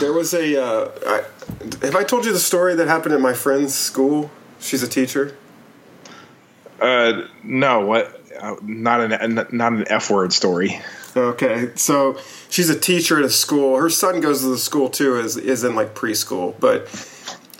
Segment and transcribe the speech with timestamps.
[0.00, 0.62] There was a.
[0.62, 4.30] Uh, I, have I told you the story that happened at my friend's school?
[4.58, 5.36] She's a teacher.
[6.80, 8.20] Uh, no, what?
[8.40, 10.80] Uh, not an not an F word story.
[11.16, 13.76] Okay, so she's a teacher at a school.
[13.76, 15.18] Her son goes to the school too.
[15.18, 16.88] is is in like preschool, but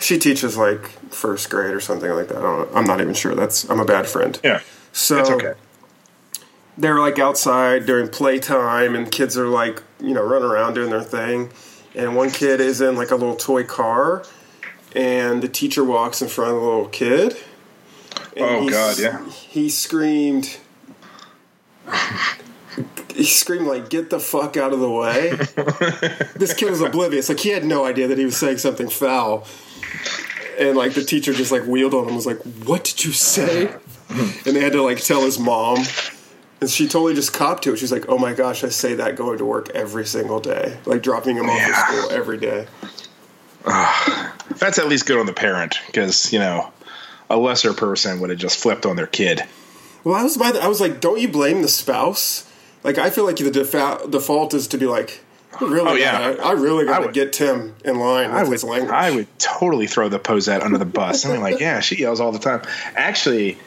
[0.00, 2.38] she teaches like first grade or something like that.
[2.38, 3.34] I don't, I'm not even sure.
[3.34, 4.40] That's I'm a bad friend.
[4.42, 4.60] Yeah,
[4.92, 5.52] so that's okay.
[6.78, 11.02] They're like outside during playtime, and kids are like you know running around doing their
[11.02, 11.50] thing.
[11.94, 14.24] And one kid is in like a little toy car,
[14.94, 17.36] and the teacher walks in front of the little kid.
[18.38, 19.28] oh God, yeah.
[19.28, 20.58] He screamed.
[23.14, 25.30] he screamed like get the fuck out of the way
[26.36, 29.46] this kid was oblivious like he had no idea that he was saying something foul
[30.58, 33.66] and like the teacher just like wheeled on him was like what did you say
[34.08, 35.78] and they had to like tell his mom
[36.62, 39.16] and she totally just copped to it she's like oh my gosh i say that
[39.16, 41.68] going to work every single day like dropping him off Yeah.
[41.76, 42.66] at school every day
[44.58, 46.72] That's at least good on the parent because you know
[47.30, 49.42] a lesser person would have just flipped on their kid.
[50.04, 52.50] well i was by the, i was like don't you blame the spouse
[52.84, 55.22] like i feel like the defa- default is to be like
[55.54, 56.12] I really Oh, yeah.
[56.34, 58.90] gotta, I really gotta would- get Tim in line with I would, his language.
[58.90, 61.26] I would totally throw the posette under the bus.
[61.26, 62.62] I mean, like, yeah, she yells all the time.
[62.96, 63.58] Actually,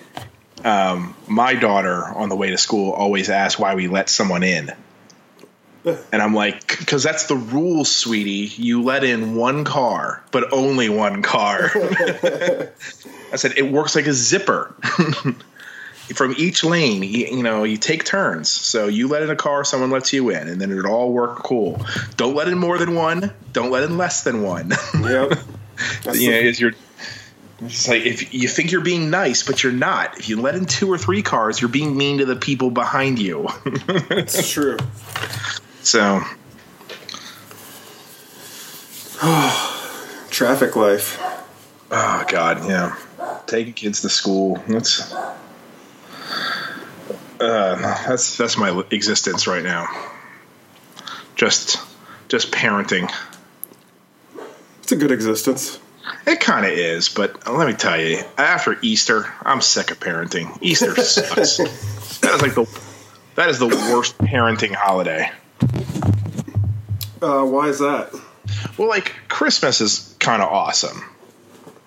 [0.66, 4.74] um, my daughter on the way to school always asks why we let someone in.
[6.12, 8.52] And I'm like, because that's the rule, sweetie.
[8.60, 11.70] You let in one car, but only one car.
[11.76, 14.74] I said, it works like a zipper.
[16.16, 18.50] From each lane, you, you know, you take turns.
[18.50, 21.44] So you let in a car, someone lets you in, and then it'll all work
[21.44, 21.86] cool.
[22.18, 23.32] Don't let in more than one.
[23.54, 24.72] Don't let in less than one.
[25.00, 25.40] Yep.
[26.04, 26.72] That's you know, is your
[27.62, 30.18] it's like if you think you're being nice, but you're not.
[30.20, 33.20] If you let in two or three cars, you're being mean to the people behind
[33.20, 33.48] you.
[33.66, 34.78] it's true.
[35.82, 36.22] so
[40.30, 41.18] Traffic life.
[41.90, 42.98] Oh God, yeah.
[43.48, 44.62] Taking kids to school.
[44.68, 45.14] That's
[47.40, 47.76] uh,
[48.08, 49.88] that's that's my existence right now.
[51.36, 51.82] Just
[52.28, 53.10] just parenting.
[54.84, 55.80] It's a good existence.
[56.28, 60.58] It kind of is, but let me tell you, after Easter, I'm sick of parenting.
[60.62, 61.58] Easter sucks.
[61.58, 62.66] that is like the
[63.36, 65.30] that is the worst parenting holiday.
[67.22, 68.14] Uh, why is that?
[68.78, 71.04] Well, like Christmas is kind of awesome.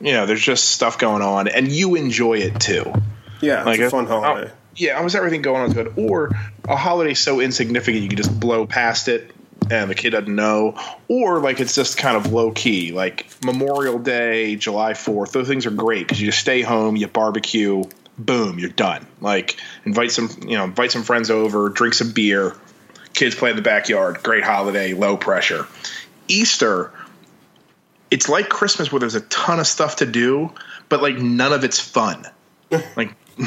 [0.01, 2.93] You know, there's just stuff going on, and you enjoy it too.
[3.41, 4.53] Yeah, Like it's a fun oh, holiday.
[4.77, 5.95] yeah, almost everything going on is good.
[5.97, 6.31] Or
[6.69, 9.31] a holiday so insignificant you can just blow past it,
[9.71, 10.79] and the kid doesn't know.
[11.09, 15.33] Or like it's just kind of low key, like Memorial Day, July Fourth.
[15.33, 17.85] Those things are great because you just stay home, you barbecue,
[18.19, 19.07] boom, you're done.
[19.21, 22.55] Like invite some, you know, invite some friends over, drink some beer,
[23.15, 24.23] kids play in the backyard.
[24.23, 25.67] Great holiday, low pressure.
[26.29, 26.93] Easter,
[28.11, 30.53] it's like Christmas where there's a ton of stuff to do,
[30.89, 32.27] but like none of it's fun.
[32.97, 33.15] like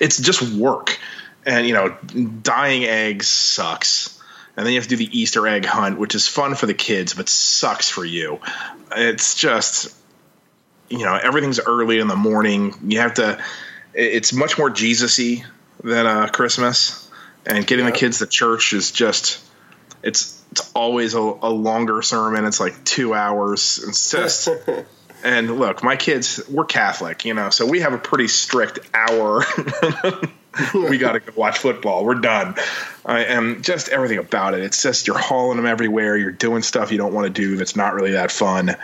[0.00, 0.98] it's just work.
[1.46, 1.96] And you know,
[2.42, 4.17] dyeing eggs sucks.
[4.58, 6.74] And then you have to do the Easter egg hunt, which is fun for the
[6.74, 8.40] kids, but sucks for you.
[8.90, 9.96] It's just
[10.88, 12.74] you know, everything's early in the morning.
[12.88, 13.40] You have to
[13.94, 15.44] it's much more Jesus-y
[15.84, 17.08] than uh, Christmas.
[17.46, 19.40] And getting the kids to church is just
[20.02, 22.44] it's it's always a, a longer sermon.
[22.44, 23.80] It's like two hours.
[23.86, 24.48] It's just
[25.22, 29.44] and look, my kids we're Catholic, you know, so we have a pretty strict hour.
[30.74, 32.04] we got to go watch football.
[32.04, 32.54] We're done.
[33.04, 34.60] I am just everything about it.
[34.60, 36.16] It's just you're hauling them everywhere.
[36.16, 37.56] You're doing stuff you don't want to do.
[37.56, 38.76] That's not really that fun.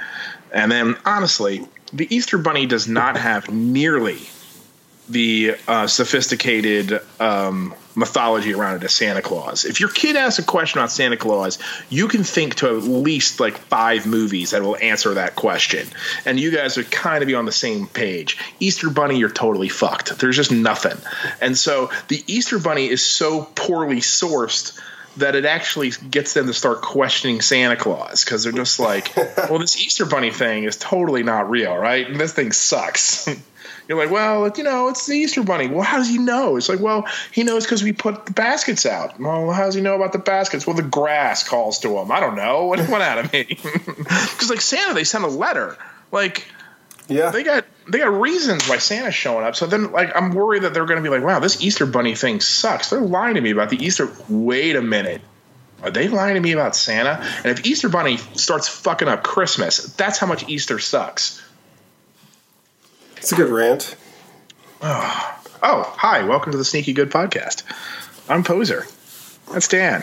[0.53, 4.19] And then honestly, the Easter Bunny does not have nearly
[5.09, 9.65] the uh, sophisticated um, mythology around it as Santa Claus.
[9.65, 11.59] If your kid asks a question about Santa Claus,
[11.91, 15.87] you can think to at least like five movies that will answer that question,
[16.25, 18.39] and you guys would kind of be on the same page.
[18.61, 20.19] Easter Bunny, you're totally fucked.
[20.19, 20.99] There's just nothing,
[21.41, 24.81] and so the Easter Bunny is so poorly sourced.
[25.19, 29.61] That it actually gets them to start questioning Santa Claus because they're just like, well,
[29.61, 32.05] this Easter Bunny thing is totally not real, right?
[32.05, 33.29] And this thing sucks.
[33.89, 35.67] You're like, well, you know, it's the Easter Bunny.
[35.69, 36.57] Well, how does he know?
[36.57, 39.21] It's like, well, he knows because we put the baskets out.
[39.21, 40.67] Well, how does he know about the baskets?
[40.67, 42.11] Well, the grass calls to him.
[42.11, 42.65] I don't know.
[42.67, 43.59] What went out of me?
[43.97, 45.77] Because like Santa, they sent a letter.
[46.13, 46.47] Like,
[47.09, 47.31] Yeah.
[47.31, 49.55] they got they got reasons why Santa's showing up.
[49.57, 52.15] So then, like, I'm worried that they're going to be like, wow, this Easter Bunny
[52.15, 52.89] thing sucks.
[52.89, 54.09] They're lying to me about the Easter.
[54.31, 55.21] Wait a minute.
[55.83, 57.23] Are they lying to me about Santa?
[57.45, 61.43] And if Easter Bunny starts fucking up Christmas, that's how much Easter sucks.
[63.17, 63.97] It's a good rant.
[64.83, 66.25] Oh, hi.
[66.25, 67.63] Welcome to the Sneaky Good Podcast.
[68.29, 68.87] I'm Poseur.
[69.53, 70.03] That's Dan.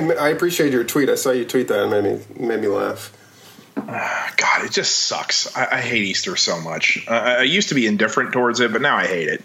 [0.00, 0.26] I.
[0.26, 1.08] I, appreciate your tweet.
[1.08, 3.12] I saw you tweet that and made me made me laugh.
[3.76, 5.56] God, it just sucks.
[5.56, 7.04] I, I hate Easter so much.
[7.08, 9.42] Uh, I used to be indifferent towards it, but now I hate it.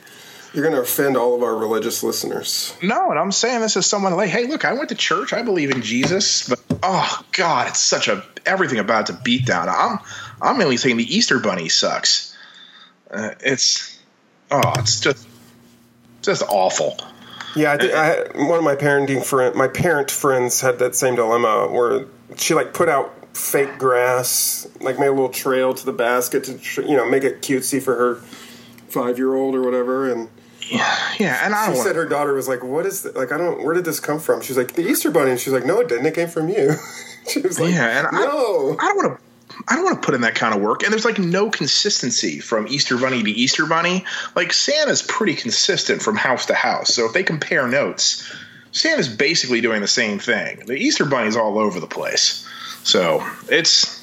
[0.53, 2.75] You're going to offend all of our religious listeners.
[2.81, 5.33] No, and I'm saying this as someone like, hey, look, I went to church.
[5.33, 9.67] I believe in Jesus, but oh God, it's such a everything about it's a beatdown.
[9.67, 9.99] I'm
[10.41, 12.35] I'm mainly saying the Easter Bunny sucks.
[13.11, 13.99] Uh, it's
[14.51, 15.27] oh, it's just
[16.21, 16.97] just awful.
[17.57, 18.15] Yeah, I, did, I
[18.47, 22.05] one of my parenting friend, my parent friends had that same dilemma where
[22.37, 26.81] she like put out fake grass, like made a little trail to the basket to
[26.83, 28.15] you know make it cutesy for her
[28.89, 30.29] five year old or whatever, and
[30.69, 33.15] Yeah, and I she said her daughter was like, "What is that?
[33.15, 33.31] like?
[33.31, 33.63] I don't.
[33.63, 35.87] Where did this come from?" She's like, "The Easter Bunny." And she's like, "No, it
[35.89, 36.05] didn't.
[36.05, 36.71] It came from you."
[37.29, 39.26] she was like, Yeah, and I- "No." I don't want to.
[39.67, 40.83] I don't want to put in that kind of work.
[40.83, 44.05] And there's like no consistency from Easter Bunny to Easter Bunny.
[44.35, 46.93] Like Santa's pretty consistent from house to house.
[46.93, 48.29] So if they compare notes,
[48.71, 50.65] Santa's basically doing the same thing.
[50.65, 52.47] The Easter Bunny's all over the place.
[52.83, 53.97] So it's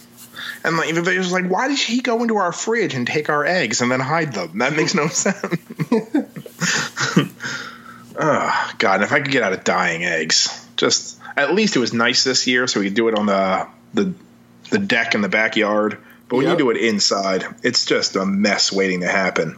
[0.65, 3.45] and like they're just like, why did he go into our fridge and take our
[3.45, 4.59] eggs and then hide them?
[4.59, 5.37] That makes no sense.
[8.19, 9.03] oh God!
[9.03, 12.47] If I could get out of dying eggs, just at least it was nice this
[12.47, 14.15] year, so we could do it on the the
[14.70, 15.99] the deck in the backyard.
[16.28, 16.58] But when Yep.
[16.58, 19.56] you do it inside, it's just a mess waiting to happen.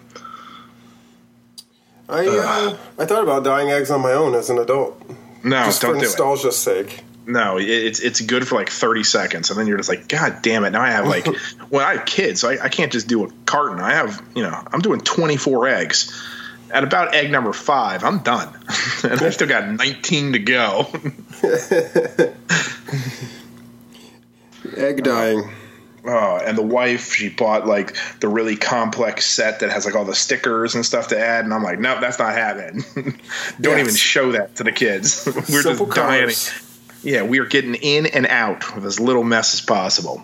[2.08, 5.00] I uh, I thought about dying eggs on my own as an adult,
[5.42, 6.02] No, just for do it.
[6.02, 7.02] nostalgia's sake.
[7.26, 10.38] No, it, it's it's good for like thirty seconds, and then you're just like, God
[10.42, 10.70] damn it!
[10.70, 11.26] Now I have like,
[11.70, 13.80] well, I have kids, so I, I can't just do a carton.
[13.80, 16.12] I have, you know, I'm doing twenty four eggs.
[16.70, 18.48] At about egg number five, I'm done,
[19.04, 20.86] and I've still got nineteen to go.
[24.76, 25.50] Egg uh, dying.
[26.08, 30.04] Oh, and the wife, she bought like the really complex set that has like all
[30.04, 32.84] the stickers and stuff to add, and I'm like, nope, that's not happening.
[33.60, 33.80] Don't Yes.
[33.80, 35.26] even show that to the kids.
[35.26, 36.30] We're Simple just dying.
[37.02, 40.22] Yeah, we are getting in and out with as little mess as possible.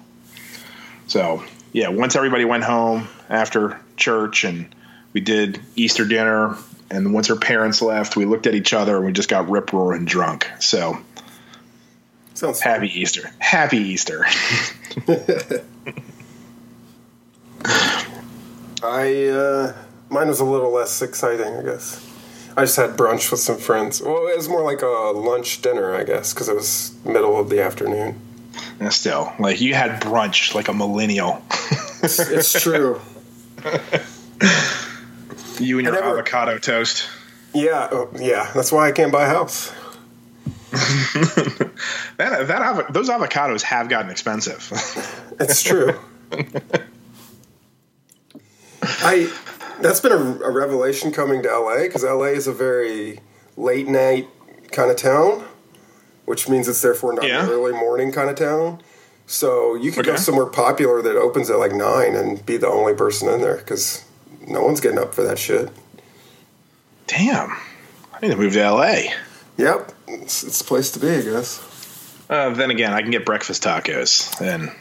[1.08, 4.72] So yeah, once everybody went home after church and
[5.12, 6.56] we did Easter dinner,
[6.90, 9.72] and once her parents left, we looked at each other and we just got rip
[9.72, 10.48] roaring drunk.
[10.60, 10.98] So
[12.42, 14.24] Sounds happy Easter, happy Easter.
[18.82, 19.72] I uh,
[20.08, 22.04] mine was a little less exciting, I guess.
[22.56, 24.02] I just had brunch with some friends.
[24.02, 27.48] Well, it was more like a lunch dinner, I guess, because it was middle of
[27.48, 28.18] the afternoon.
[28.80, 31.40] And still, like you had brunch like a millennial.
[32.02, 33.00] It's, it's true.
[35.60, 37.08] you and your never- avocado toast.
[37.54, 38.50] Yeah, oh, yeah.
[38.52, 39.72] That's why I can't buy a house.
[42.18, 44.68] That that those avocados have gotten expensive.
[45.40, 45.98] It's true.
[48.82, 49.32] I
[49.80, 53.20] that's been a, a revelation coming to LA because LA is a very
[53.56, 54.28] late night
[54.70, 55.44] kind of town,
[56.24, 57.44] which means it's therefore not Yeah.
[57.44, 58.80] an early morning kind of town.
[59.26, 62.94] So you could go somewhere popular that opens at like nine and be the only
[62.94, 64.04] person in there because
[64.46, 65.70] no one's getting up for that shit.
[67.06, 67.50] Damn,
[68.12, 68.94] I need to move to LA.
[69.56, 71.68] Yep, it's, it's a place to be, I guess.
[72.28, 74.72] Uh, then again, I can get breakfast tacos and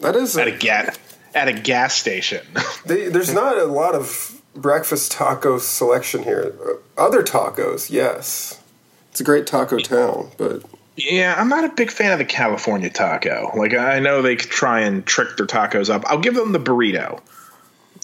[0.00, 0.98] That is at a gas
[1.34, 2.44] at a gas station.
[2.86, 6.54] They, there's not a lot of breakfast taco selection here.
[6.64, 8.62] Uh, Other tacos, yes.
[9.10, 10.62] It's a great taco town, but
[10.96, 13.50] yeah, I'm not a big fan of the California taco.
[13.56, 16.04] Like I know they try and trick their tacos up.
[16.06, 17.20] I'll give them the burrito.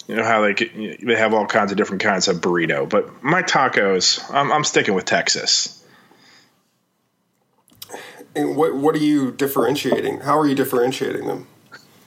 [0.08, 0.52] You know how they
[1.02, 4.94] they have all kinds of different kinds of burrito, but my tacos, I'm, I'm sticking
[4.94, 5.81] with Texas.
[8.34, 10.20] And what what are you differentiating?
[10.20, 11.46] How are you differentiating them?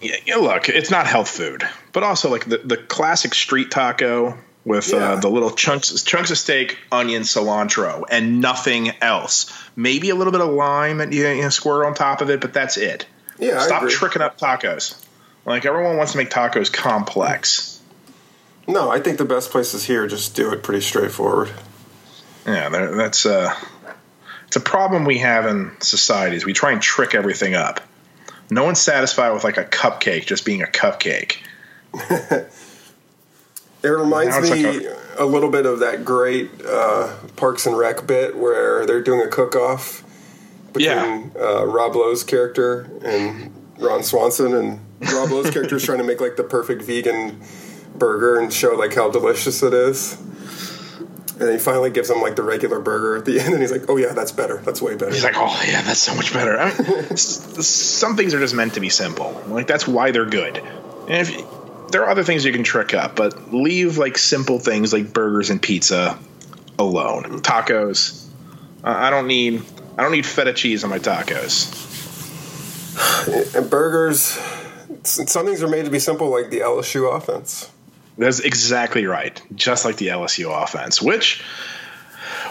[0.01, 1.63] Yeah, yeah, look, it's not health food,
[1.94, 5.13] but also like the, the classic street taco with Yeah.
[5.13, 9.51] uh, the little chunks chunks of steak, onion, cilantro, and nothing else.
[9.75, 12.41] Maybe a little bit of lime that you, you know, squirt on top of it,
[12.41, 13.05] but that's it.
[13.39, 15.01] Yeah, Stop tricking up tacos.
[15.46, 17.79] Like everyone wants to make tacos complex.
[18.67, 21.51] No, I think the best places here just do it pretty straightforward.
[22.48, 23.53] Yeah, that's uh,
[24.55, 26.38] it's a problem we have in society.
[26.38, 27.81] Is we try and trick everything up.
[28.50, 31.38] No one's satisfied with like a cupcake just being a cupcake.
[33.83, 38.35] It reminds me like a, little bit of that great uh, Parks and Rec bit
[38.35, 40.03] where they're doing a cook-off
[40.74, 41.27] between Yeah.
[41.39, 44.79] uh, Rob Lowe's character and Ron Swanson, and
[45.13, 47.39] Rob Lowe's character is trying to make like the perfect vegan
[47.93, 50.17] burger and show like how delicious it is.
[51.39, 53.89] And he finally gives him like the regular burger at the end, and he's like,
[53.89, 54.58] "Oh yeah, that's better.
[54.58, 56.58] That's way better." He's like, oh yeah, that's so much better.
[56.58, 59.44] I mean, some things are just meant to be simple.
[59.48, 60.58] Like that's why they're good.
[60.58, 64.94] And if there are other things you can trick up, but leave like simple things
[64.94, 66.18] like burgers and pizza
[66.80, 67.42] alone.
[67.42, 68.27] Tacos.
[68.84, 69.62] Uh, I don't need.
[69.98, 71.84] I don't need feta cheese on my tacos.
[73.56, 74.39] and burgers,
[75.04, 77.72] some things are made to be simple, like the LSU offense.
[78.17, 79.41] That's exactly right.
[79.53, 81.43] Just like the LSU offense, which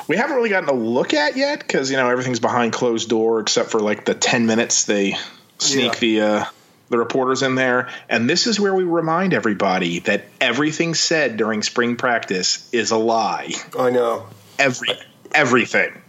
[0.09, 3.41] we haven't really gotten a look at yet because you know everything's behind closed door
[3.41, 5.17] except for like the ten minutes they
[5.59, 5.99] sneak Yeah.
[6.01, 6.45] the uh,
[6.91, 7.89] the reporters in there.
[8.11, 12.99] And this is where we remind everybody that everything said during spring practice is a
[12.99, 13.53] lie.
[13.79, 14.27] I know.
[14.59, 14.89] Every
[15.35, 16.03] everything.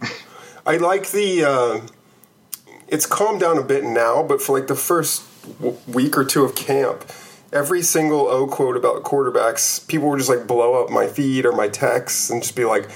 [0.66, 1.44] I like the.
[1.44, 1.80] Uh,
[2.88, 5.22] it's calmed down a bit now, but for like the first
[5.60, 7.04] w- week or two of camp,
[7.56, 11.52] every single O quote about quarterbacks, people would just like blow up my feed or
[11.52, 12.88] my texts and just be like,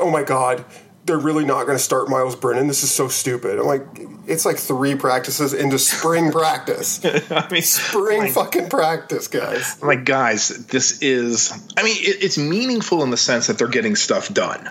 [0.00, 0.64] "Oh my god."
[1.06, 2.66] They're really not going to start Myles Brennan.
[2.66, 3.58] This is so stupid.
[3.58, 3.82] I'm like,
[4.26, 7.04] it's like three practices into spring practice.
[7.04, 9.82] I mean, Spring fucking practice, guys.
[9.82, 11.52] Like guys, this is.
[11.76, 14.66] I mean, it, it's meaningful in the sense that they're getting stuff done.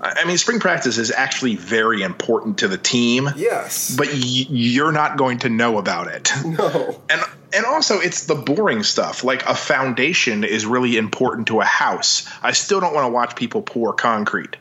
[0.00, 3.28] I I mean, spring practice is actually very important to the team.
[3.34, 3.92] Yes.
[3.96, 4.14] but y-
[4.50, 6.30] you're not going to know about it.
[6.44, 7.02] no.
[7.10, 7.20] And
[7.54, 9.24] and also it's the boring stuff.
[9.24, 12.28] Like a foundation is really important to a house.
[12.42, 14.56] I still don't want to watch people pour concrete.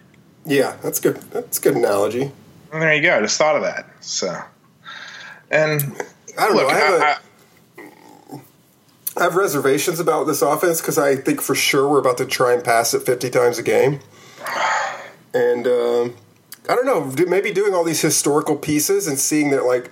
[0.46, 1.18] Yeah, that's good.
[1.32, 2.32] That's a good analogy.
[2.74, 3.18] And there you go.
[3.18, 3.86] I just thought of that.
[4.02, 4.42] So,
[5.50, 5.82] and
[6.38, 6.70] I don't look, know.
[6.70, 8.42] I have, a- I,
[9.18, 12.54] I have reservations about this offense because I think for sure we're about to try
[12.54, 14.00] and pass it 50 times a game.
[15.34, 16.16] And um,
[16.70, 19.92] I don't know, maybe doing all these historical pieces and seeing that, like,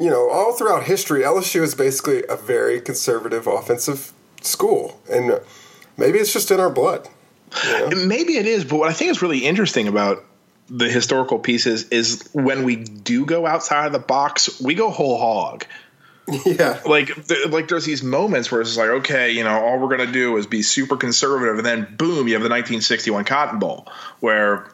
[0.00, 4.12] you know, all throughout history, LSU is basically a very conservative offensive
[4.42, 5.00] school.
[5.10, 5.40] And
[5.96, 7.08] maybe it's just in our blood.
[7.64, 8.06] you know?
[8.06, 10.24] maybe it is, but what I think is really interesting about
[10.68, 15.18] the historical pieces is when we do go outside of the box, we go whole
[15.18, 15.64] hog.
[16.44, 16.80] yeah.
[16.84, 20.04] like th- like there's these moments where it's like okay you know all we're going
[20.04, 23.86] to do is be super conservative and then boom you have the 1961 cotton bowl
[24.18, 24.68] where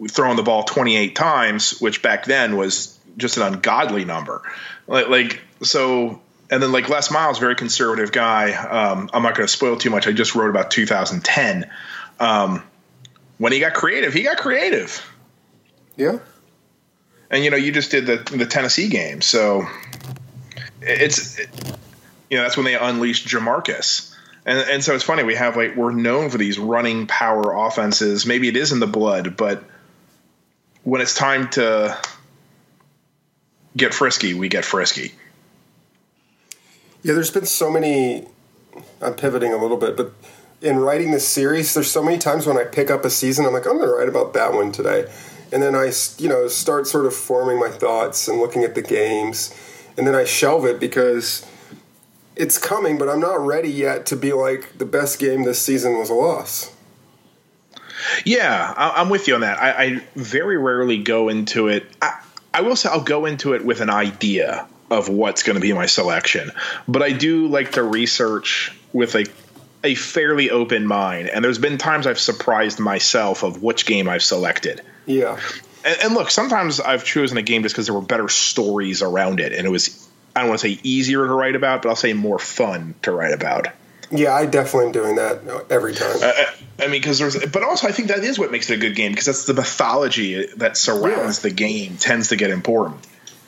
[0.00, 4.42] we've thrown the ball 28 times which back then was just an ungodly number.
[4.86, 8.52] Like, like so and then like les miles very conservative guy.
[8.52, 10.06] Um, i'm not going to spoil too much.
[10.06, 11.70] I just wrote about 2010
[12.18, 12.62] um,
[13.38, 15.06] when he got creative he got creative.
[15.96, 16.18] Yeah.
[17.30, 19.66] and you know you just did the the Tennessee game, so
[20.80, 24.14] it's you know that's when they unleashed Jamarcus,
[24.46, 28.24] and and so it's funny we have like we're known for these running power offenses.
[28.26, 29.62] Maybe it is in the blood, but
[30.82, 31.96] when it's time to
[33.80, 35.12] get frisky, we get frisky.
[37.02, 38.26] Yeah, there's been so many.
[39.00, 40.12] I'm pivoting a little bit, but
[40.60, 43.52] in writing this series, there's so many times when I pick up a season, I'm
[43.52, 45.10] like, I'm going to write about that one today,
[45.50, 48.82] and then I, you know, start sort of forming my thoughts and looking at the
[48.82, 49.54] games,
[49.96, 51.46] and then I shelve it because
[52.36, 55.98] it's coming, but I'm not ready yet to be like the best game this season
[55.98, 56.72] was a loss.
[58.24, 59.60] Yeah, I, I'm with you on that.
[59.60, 61.86] I, I very rarely go into it.
[62.00, 62.19] I,
[62.52, 65.72] I will say I'll go into it with an idea of what's going to be
[65.72, 66.50] my selection,
[66.88, 69.26] but I do like to research with a
[69.82, 71.30] a fairly open mind.
[71.30, 74.82] And there's been times I've surprised myself of which game I've selected.
[75.06, 75.40] Yeah,
[75.84, 79.40] And, and look, sometimes I've chosen a game just because there were better stories around
[79.40, 81.96] it, and it was I don't want to say easier to write about, but I'll
[81.96, 83.68] say more fun to write about.
[84.10, 86.16] Yeah, I definitely am doing that every time.
[86.22, 86.46] I,
[86.78, 88.94] I mean, because there's, but also I think that is what makes it a good
[88.96, 91.50] game because that's the mythology that surrounds Yeah.
[91.50, 93.06] the game tends to get important.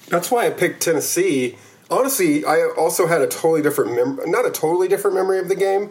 [0.08, 1.56] That's why I picked Tennessee.
[1.90, 5.54] Honestly, I also had a totally different mem- not a totally different memory of the
[5.54, 5.90] game,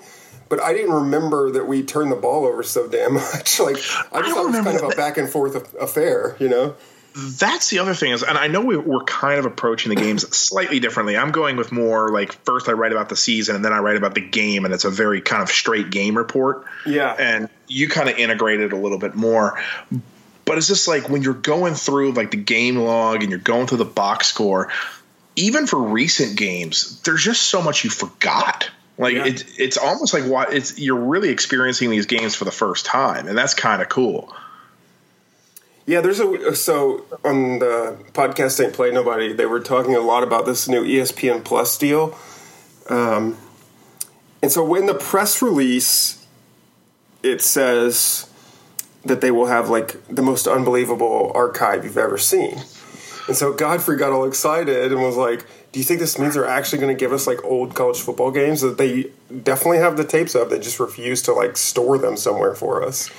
[0.49, 3.59] but I didn't remember that we turned the ball over so damn much.
[3.59, 3.77] Like
[4.11, 6.75] I just don't thought it was kind of a back and forth affair, you know.
[7.15, 10.27] That's the other thing is, and I know we, we're kind of approaching the games
[10.35, 11.17] slightly differently.
[11.17, 13.97] I'm going with more like first I write about the season and then I write
[13.97, 16.65] about the game, and it's a very kind of straight game report.
[16.85, 17.11] Yeah.
[17.11, 19.61] And you kind of integrate it a little bit more.
[20.45, 23.67] But it's just like when you're going through like the game log and you're going
[23.67, 24.69] through the box score,
[25.35, 28.69] even for recent games, there's just so much you forgot.
[28.97, 29.25] Like Yeah.
[29.25, 33.27] it's it's almost like what it's you're really experiencing these games for the first time,
[33.27, 34.33] and that's kind of cool.
[35.91, 39.33] Yeah, there's a so on the podcast ain't play nobody.
[39.33, 42.17] They were talking a lot about this new ESPN Plus deal,
[42.89, 43.37] um,
[44.41, 46.25] and so when the press release,
[47.23, 48.29] it says
[49.03, 52.61] that they will have like the most unbelievable archive you've ever seen,
[53.27, 56.47] and so Godfrey got all excited and was like, "Do you think this means they're
[56.47, 59.11] actually going to give us like old college football games that they
[59.43, 60.51] definitely have the tapes of?
[60.51, 63.09] They just refuse to like store them somewhere for us."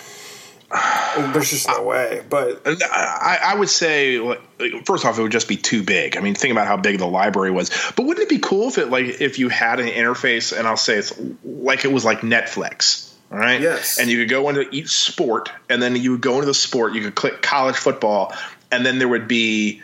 [1.33, 4.41] There's just no way, but I, I would say, like,
[4.87, 6.17] first off, it would just be too big.
[6.17, 7.71] I mean, think about how big the library was.
[7.95, 10.79] But wouldn't it be cool if it like if you had an interface, and I'll
[10.79, 11.13] say it's
[11.45, 13.61] like it was like Netflix, all right?
[13.61, 13.99] Yes.
[13.99, 16.95] And you could go into each sport, and then you would go into the sport.
[16.95, 18.35] You could click college football,
[18.71, 19.83] and then there would be,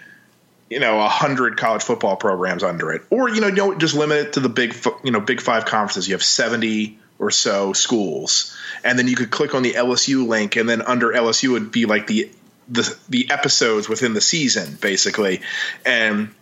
[0.70, 3.94] you know, a hundred college football programs under it, or you know, you know, just
[3.94, 6.08] limit it to the big, you know, big five conferences.
[6.08, 10.56] You have seventy or so schools, and then you could click on the LSU link,
[10.56, 12.30] and then under LSU would be like the
[12.68, 15.40] the the episodes within the season, basically,
[15.84, 16.34] and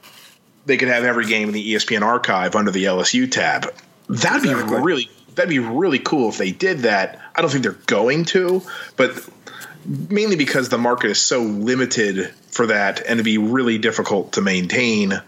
[0.67, 3.73] they could have every game in the ESPN archive under the LSU tab.
[4.09, 4.77] That'd Exactly.
[4.77, 7.21] be really that'd be really cool if they did that.
[7.35, 8.63] I don't think they're going to,
[8.97, 9.13] but
[9.87, 14.41] mainly because the market is so limited for that, and it'd be really difficult to
[14.41, 15.21] maintain.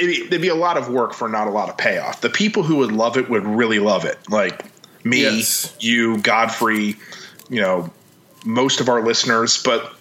[0.00, 2.20] It'd be, there'd be a lot of work for not a lot of payoff.
[2.20, 4.64] The people who would love it would really love it, like
[5.04, 5.76] me, Yes.
[5.78, 6.96] you, Godfrey,
[7.48, 7.90] you know,
[8.44, 9.92] most of our listeners, but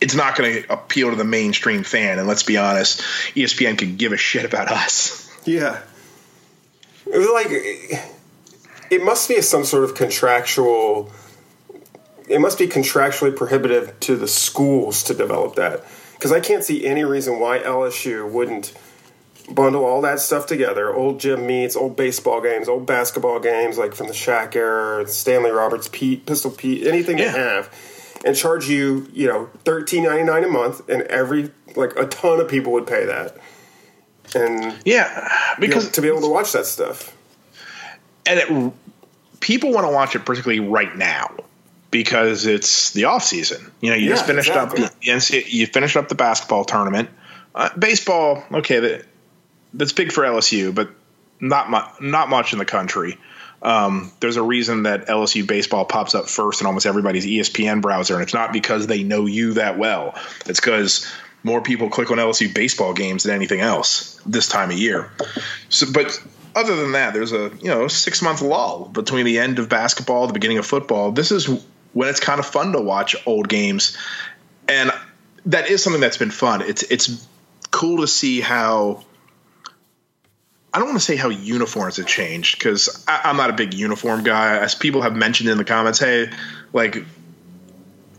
[0.00, 2.18] it's not going to appeal to the mainstream fan.
[2.18, 3.00] And let's be honest,
[3.34, 5.28] ESPN could give a shit about us.
[5.44, 5.80] Yeah.
[7.06, 7.46] It was like
[8.90, 11.10] it must be some sort of contractual
[12.28, 15.82] it must be contractually prohibitive to the schools to develop that
[16.12, 18.74] because I can't see any reason why LSU wouldn't
[19.54, 23.94] bundle all that stuff together old gym meets old baseball games old basketball games like
[23.94, 27.32] from the Shaq era Stanley Roberts Pete Pistol Pete anything Yeah.
[27.32, 27.74] they have
[28.24, 32.40] and charge you you know thirteen ninety nine a month and every like a ton
[32.40, 33.36] of people would pay that
[34.34, 37.16] and Yeah, because to be able to watch that stuff.
[38.26, 38.72] and it,
[39.40, 41.34] people want to watch it particularly right now
[41.90, 43.72] because it's the off season.
[43.80, 44.84] You know, you just finished exactly.
[44.84, 47.08] up the you finished up the basketball tournament.
[47.54, 49.06] Uh, baseball, okay, that,
[49.74, 50.90] that's big for LSU, but
[51.40, 53.18] not mu- not much in the country.
[53.60, 58.14] Um, there's a reason that LSU baseball pops up first in almost everybody's ESPN browser,
[58.14, 60.14] and it's not because they know you that well.
[60.46, 61.10] It's because
[61.42, 65.10] more people click on LSU baseball games than anything else this time of year.
[65.68, 66.22] So, but
[66.54, 70.26] other than that, there's a you know six month lull between the end of basketball,
[70.26, 71.12] the beginning of football.
[71.12, 71.48] This is
[71.92, 73.96] when it's kind of fun to watch old games,
[74.68, 74.90] and
[75.46, 76.62] that is something that's been fun.
[76.62, 77.26] It's it's
[77.70, 79.04] cool to see how.
[80.78, 84.22] I don't want to say how uniforms have changed because I'm not a big uniform
[84.22, 84.58] guy.
[84.58, 86.30] As people have mentioned in the comments, hey,
[86.72, 87.04] like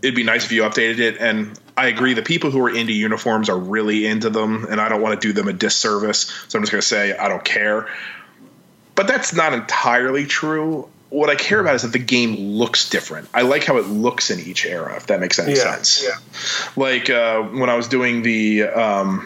[0.02, 1.18] it'd be nice if you updated it.
[1.22, 2.16] And I agree.
[2.16, 5.26] The people who are into uniforms are really into them, and I don't want to
[5.26, 6.26] do them a disservice.
[6.50, 7.88] So I'm just going to say I don't care.
[8.94, 10.90] But that's not entirely true.
[11.12, 13.30] What I care about is that the game looks different.
[13.34, 16.04] I like how it looks in each era, if that makes any Yeah, sense.
[16.04, 16.18] yeah.
[16.76, 19.26] Like uh, when I was doing the um,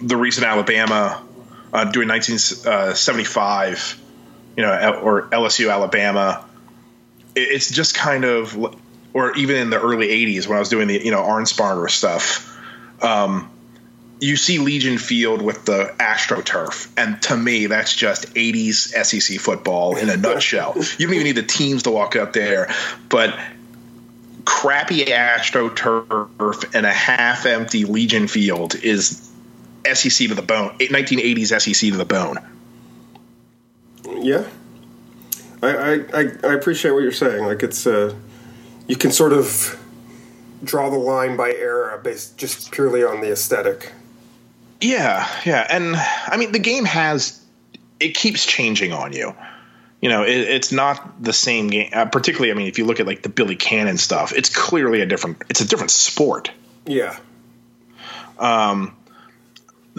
[0.00, 1.22] the recent Alabama,
[1.72, 4.00] uh, doing 1975,
[4.56, 6.44] you know, or LSU Alabama.
[7.36, 8.56] It's just kind of,
[9.12, 12.46] or even in the early 80s when I was doing the, you know, Arnsparger stuff.
[13.02, 13.50] Um,
[14.20, 19.96] you see Legion Field with the AstroTurf, and to me, that's just 80s SEC football
[19.96, 20.74] in a nutshell.
[20.98, 22.70] you don't even need the teams to walk out there,
[23.08, 23.38] but
[24.44, 29.29] crappy AstroTurf and a half-empty Legion Field is
[29.84, 30.76] SEC to the bone.
[30.78, 32.38] 1980s SEC to the bone.
[34.22, 34.46] Yeah,
[35.62, 37.44] I, I, I, appreciate what you're saying.
[37.44, 38.14] Like it's uh,
[38.86, 39.78] you can sort of
[40.64, 43.92] draw the line by era based just purely on the aesthetic.
[44.80, 47.40] Yeah, yeah, and I mean the game has
[47.98, 49.34] it keeps changing on you.
[50.00, 51.90] You know, it, it's not the same game.
[51.92, 55.02] Uh, particularly, I mean, if you look at like the Billy Cannon stuff, it's clearly
[55.02, 55.42] a different.
[55.50, 56.50] It's a different sport.
[56.86, 57.18] Yeah,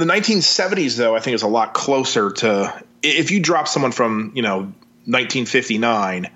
[0.02, 2.84] The 1970s, though, I think is a lot closer to.
[3.04, 4.62] If you drop someone from you know
[5.06, 6.32] 1959 into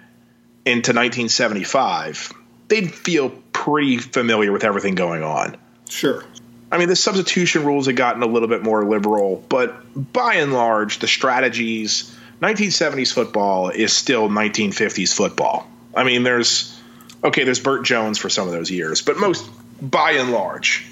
[0.67, 2.31] 1975,
[2.67, 5.57] they'd feel pretty familiar with everything going on.
[5.89, 6.23] Sure.
[6.71, 10.53] I mean, the substitution rules had gotten a little bit more liberal, but by and
[10.53, 15.67] large, the strategies, 1970s football is still 1950s football.
[15.95, 16.79] I mean, there's,
[17.23, 19.49] okay, there's Bert Jones for some of those years, but most,
[19.81, 20.85] by and large,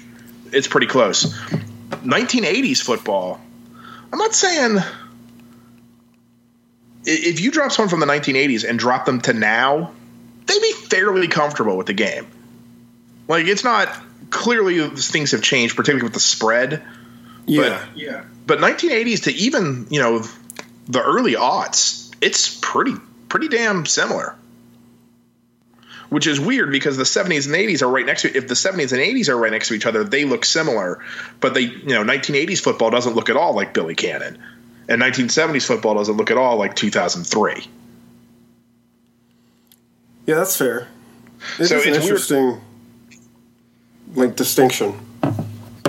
[0.50, 1.32] it's pretty close.
[2.02, 3.40] 1980s football,
[4.12, 4.78] I'm not saying
[7.06, 9.92] if you drop someone from the 1980s and drop them to now,
[10.46, 12.26] they'd be fairly comfortable with the game.
[13.28, 13.88] Like it's not
[14.30, 16.82] clearly things have changed, particularly with the spread.
[17.46, 18.24] Yeah, but, yeah.
[18.46, 20.24] But 1980s to even you know
[20.88, 22.94] the early aughts, it's pretty
[23.28, 24.36] pretty damn similar.
[26.14, 28.92] Which is weird because the 70s and 80s are right next to if the 70s
[28.92, 31.04] and 80s are right next to each other, they look similar.
[31.40, 34.38] But they you know 1980s football doesn't look at all like Billy Cannon,
[34.88, 37.66] and 1970s football doesn't look at all like 2003.
[40.26, 40.86] Yeah, that's fair.
[41.58, 42.44] It so it's an interesting.
[42.44, 42.60] Weird
[44.14, 44.94] like distinction.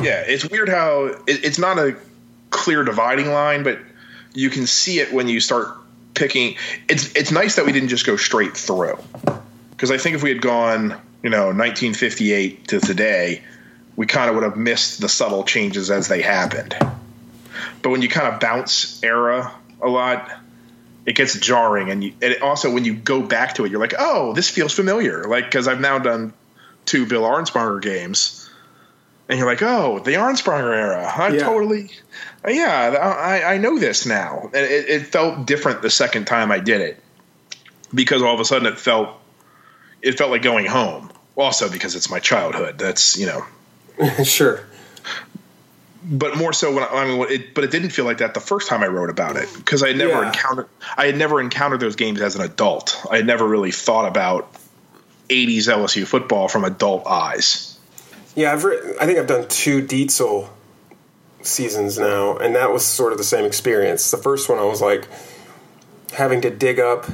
[0.02, 1.96] Yeah, it's weird how it, it's not a
[2.50, 3.78] clear dividing line, but
[4.34, 5.68] you can see it when you start
[6.16, 6.56] picking.
[6.90, 8.98] It's it's nice that we didn't just go straight through,
[9.76, 13.44] because I think if we had gone, you know, 1958 to today,
[13.96, 16.76] we kind of would have missed the subtle changes as they happened.
[17.82, 20.32] But when you kind of bounce era a lot,
[21.06, 23.94] it gets jarring, and, you, and also when you go back to it, you're like,
[24.00, 25.26] oh, this feels familiar.
[25.26, 26.34] Like because I've now done
[26.86, 28.50] two Bill Arnsparger games,
[29.30, 31.14] and you're like, oh, the Arnsparger era.
[31.16, 31.40] I yeah.
[31.40, 31.92] totally,
[32.48, 34.50] yeah, I, I know this now.
[34.54, 37.04] And it, it felt different the second time I did it
[37.94, 39.10] because all of a sudden it felt
[40.06, 41.12] it felt like going home.
[41.36, 42.78] Also because it's my childhood.
[42.78, 43.46] That's you know,
[44.24, 44.66] sure.
[46.08, 48.40] But more so when I, I mean, it, but it didn't feel like that the
[48.40, 50.28] first time I wrote about it because I had never yeah.
[50.28, 53.04] encountered I had never encountered those games as an adult.
[53.12, 54.54] I had never really thought about
[55.30, 57.78] 80s LSU football from adult eyes.
[58.36, 60.50] Yeah, I've re- I think I've done two Dietzel
[61.42, 64.12] seasons now, and that was sort of the same experience.
[64.12, 65.08] The first one, I was like
[66.14, 67.08] having to dig up,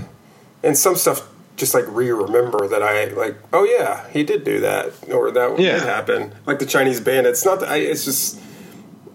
[0.64, 3.36] and some stuff just like re-remember that I like.
[3.54, 5.74] Oh yeah, he did do that, or that yeah.
[5.74, 6.34] did happen.
[6.46, 7.46] Like the Chinese bandits.
[7.46, 8.40] Not that I, it's just.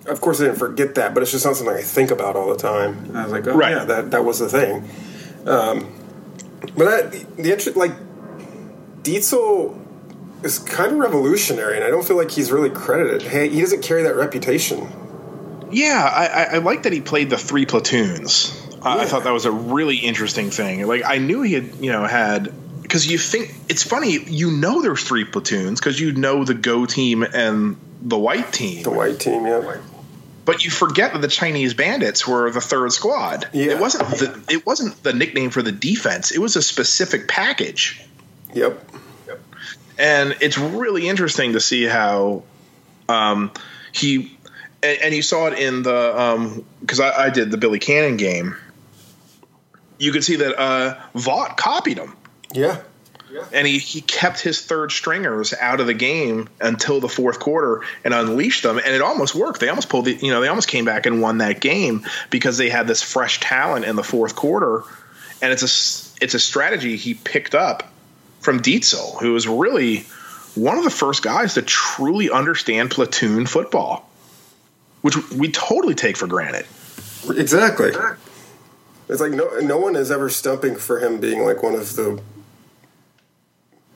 [0.07, 2.49] Of course, I didn't forget that, but it's just not something I think about all
[2.49, 3.07] the time.
[3.07, 3.73] And I was like, oh right.
[3.73, 4.89] yeah, that that was the thing.
[5.47, 5.93] Um,
[6.77, 7.93] but that the interest, like
[9.03, 9.77] Dietzel
[10.45, 13.23] is kind of revolutionary, and I don't feel like he's really credited.
[13.23, 14.89] Hey, he doesn't carry that reputation.
[15.73, 18.53] Yeah, I, I like that he played the three platoons.
[18.95, 19.03] Yeah.
[19.03, 20.87] I thought that was a really interesting thing.
[20.87, 24.13] Like I knew he had, you know, had because you think it's funny.
[24.13, 28.83] You know, there's three platoons because you know the go team and the white team.
[28.83, 29.79] The white team, yeah.
[30.45, 33.49] But you forget that the Chinese bandits were the third squad.
[33.53, 33.73] Yeah.
[33.73, 36.31] It wasn't the it wasn't the nickname for the defense.
[36.31, 38.01] It was a specific package.
[38.55, 38.91] Yep.
[39.27, 39.41] yep.
[39.99, 42.45] And it's really interesting to see how
[43.09, 43.51] um,
[43.93, 44.39] he
[44.83, 48.17] and, and, you saw it in the because um, I, I, did the Billy Cannon
[48.17, 48.57] game.
[49.99, 52.15] You could see that uh, Vaught copied him.
[52.53, 52.81] Yeah.
[53.53, 57.83] And he, he kept his third stringers out of the game until the fourth quarter
[58.05, 59.61] and unleashed them, and it almost worked.
[59.61, 62.57] They almost pulled the, you know, they almost came back and won that game because
[62.57, 64.83] they had this fresh talent in the fourth quarter,
[65.43, 67.93] and it's a it's a strategy he picked up
[68.41, 70.07] from Dietzel, who was really
[70.55, 74.09] one of the first guys to truly understand platoon football,
[75.03, 76.65] which we totally take for granted.
[77.29, 77.91] Exactly.
[79.09, 82.21] It's like no no one is ever stumping for him being like one of the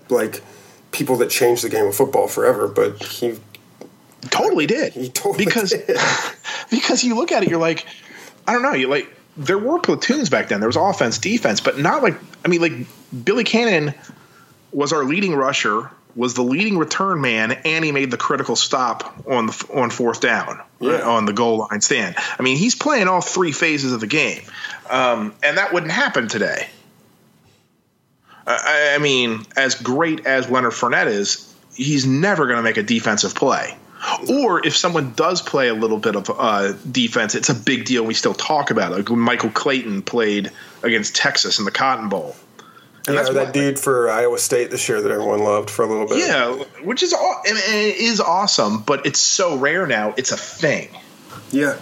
[0.09, 0.43] like
[0.93, 3.39] people that changed the game of football forever, but he
[4.31, 4.93] totally did.
[4.93, 5.97] He totally because did.
[6.71, 7.87] because you look at it, you're like,
[8.47, 10.61] I don't know, you like there were platoons back then.
[10.61, 12.73] There was offense, defense, but not like I mean, like
[13.25, 13.95] Billy Cannon
[14.73, 19.27] was our leading rusher, was the leading return man, and he made the critical stop
[19.27, 20.93] on the on fourth down yeah.
[20.93, 22.17] right, on the goal line stand.
[22.39, 24.43] I mean, he's playing all three phases of the game,
[24.89, 26.69] um, and that wouldn't happen today.
[28.47, 32.83] I, I mean, as great as Leonard Fournette is, he's never going to make a
[32.83, 33.77] defensive play.
[34.31, 38.03] Or if someone does play a little bit of uh, defense, it's a big deal.
[38.03, 38.97] We still talk about it.
[38.97, 40.51] Like Michael Clayton played
[40.83, 42.35] against Texas in the Cotton Bowl
[43.07, 46.07] and yeah, that dude for Iowa State this year that everyone loved for a little
[46.07, 46.19] bit.
[46.19, 50.15] Yeah, which is and it is awesome, but it's so rare now.
[50.17, 50.89] It's a thing.
[51.51, 51.79] Yeah,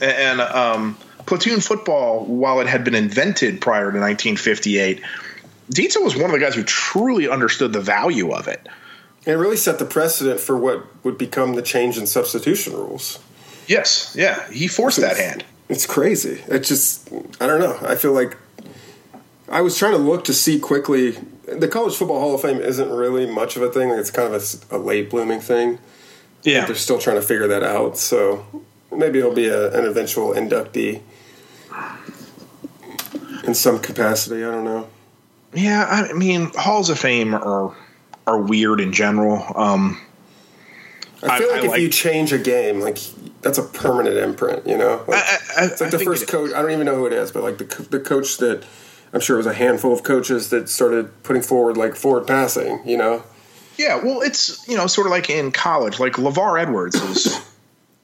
[0.00, 5.02] and, um, platoon football, while it had been invented prior to 1958,
[5.72, 8.66] Dietzel was one of the guys who truly understood the value of it.
[9.26, 13.18] It really set the precedent for what would become the change in substitution rules.
[13.66, 15.44] Yes, yeah, he forced it's, that hand.
[15.70, 16.42] It's crazy.
[16.48, 17.78] It just, I don't know.
[17.82, 18.36] I feel like
[19.48, 22.88] I was trying to look to see quickly the College Football Hall of Fame isn't
[22.90, 23.90] really much of a thing.
[23.90, 25.78] It's kind of a late blooming thing.
[26.42, 27.96] Yeah, They're still trying to figure that out.
[27.98, 28.44] So
[28.94, 31.00] maybe it'll be a, an eventual inductee
[33.44, 34.44] in some capacity.
[34.44, 34.88] I don't know.
[35.52, 35.86] yeah.
[36.08, 37.74] I mean, halls of fame are
[38.26, 39.44] are weird in general.
[39.54, 40.00] Um,
[41.22, 42.98] I feel I- like I if like- you change a game, like
[43.42, 44.66] that's a permanent imprint.
[44.66, 46.52] You know, like, I- it's like the first coach.
[46.54, 48.64] I don't even know who it is, but like the the coach that
[49.14, 52.82] I'm sure it was a handful of coaches that started putting forward like forward passing.
[52.84, 53.22] You know,
[53.78, 57.40] Yeah, well, it's you know sort of like in college, like LaVell Edwards is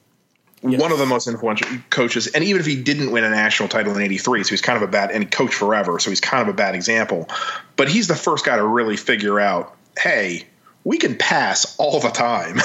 [0.63, 3.95] one of the most influential coaches, and even if he didn't win a national title
[3.97, 6.43] in '83, so he's kind of a bad and he coached forever, so he's kind
[6.43, 7.29] of a bad example.
[7.75, 10.47] But he's the first guy to really figure out, hey,
[10.85, 12.57] we can pass all the time,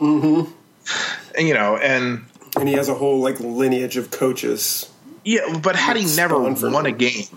[0.00, 0.50] mm-hmm.
[1.38, 2.24] and you know, and
[2.56, 4.90] and he has a whole like lineage of coaches.
[5.24, 7.28] yeah, but had he never won a game,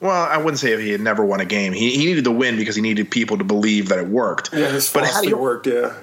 [0.00, 1.72] well, I wouldn't say if he had never won a game.
[1.72, 4.52] He, he needed to win because he needed people to believe that it worked.
[4.52, 5.66] Yeah, his but had philosophy he worked.
[5.66, 5.94] Yeah,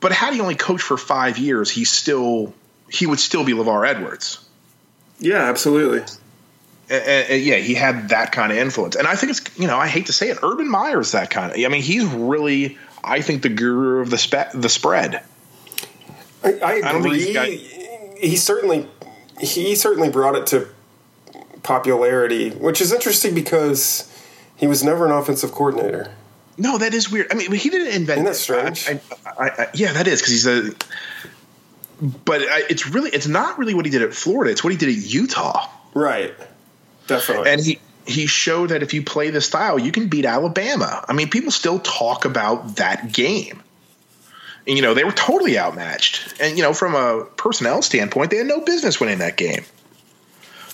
[0.00, 2.54] But had he only coached for five years, he still
[2.88, 4.44] he would still be LaVell Edwards.
[5.18, 6.00] yeah, absolutely.
[6.88, 9.78] And, and, yeah, he had that kind of influence, and I think it's you know
[9.78, 11.58] I hate to say it, Urban Meyer's that kind of.
[11.58, 15.22] I mean, he's really I think the guru of the spe- the spread.
[16.42, 16.82] I, I agree.
[16.82, 17.48] I don't think he's got-
[18.20, 18.86] he certainly
[19.40, 20.68] he certainly brought it to
[21.62, 24.10] popularity, which is interesting because
[24.56, 26.12] he was never an offensive coordinator.
[26.58, 27.28] No, that is weird.
[27.30, 28.18] I mean, he didn't invent.
[28.18, 28.88] Isn't that strange?
[28.88, 30.72] I, I, I, yeah, that is because he's a.
[32.24, 34.50] But I, it's really it's not really what he did at Florida.
[34.50, 35.66] It's what he did at Utah.
[35.94, 36.34] Right.
[37.06, 37.50] Definitely.
[37.50, 41.04] and he he showed that if you play the style, you can beat Alabama.
[41.08, 43.62] I mean, people still talk about that game.
[44.66, 46.34] And, you know, they were totally outmatched.
[46.40, 49.64] And you know, from a personnel standpoint, they had no business winning that game.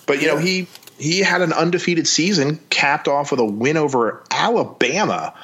[0.07, 4.23] But you know, he he had an undefeated season, capped off with a win over
[4.31, 5.35] Alabama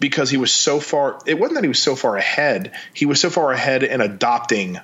[0.00, 1.18] because he was so far.
[1.26, 4.78] It wasn't that he was so far ahead; he was so far ahead in adopting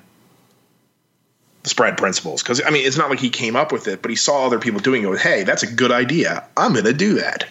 [1.63, 2.43] the spread principles.
[2.43, 4.59] Because I mean, it's not like he came up with it, but he saw other
[4.59, 5.09] people doing it.
[5.09, 6.47] With, hey, that's a good idea.
[6.57, 7.47] I'm going to do that.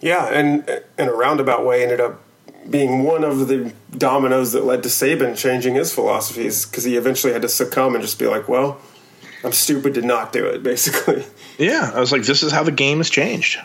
[0.00, 2.20] yeah, and in a roundabout way, ended up
[2.68, 7.32] being one of the dominoes that led to Saban changing his philosophies because he eventually
[7.32, 8.80] had to succumb and just be like, "Well,
[9.44, 11.24] I'm stupid to not do it," basically,
[11.58, 13.60] Yeah, I was like, this is how the game has changed.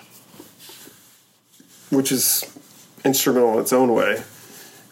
[1.90, 2.44] which is
[3.04, 4.22] instrumental in its own way.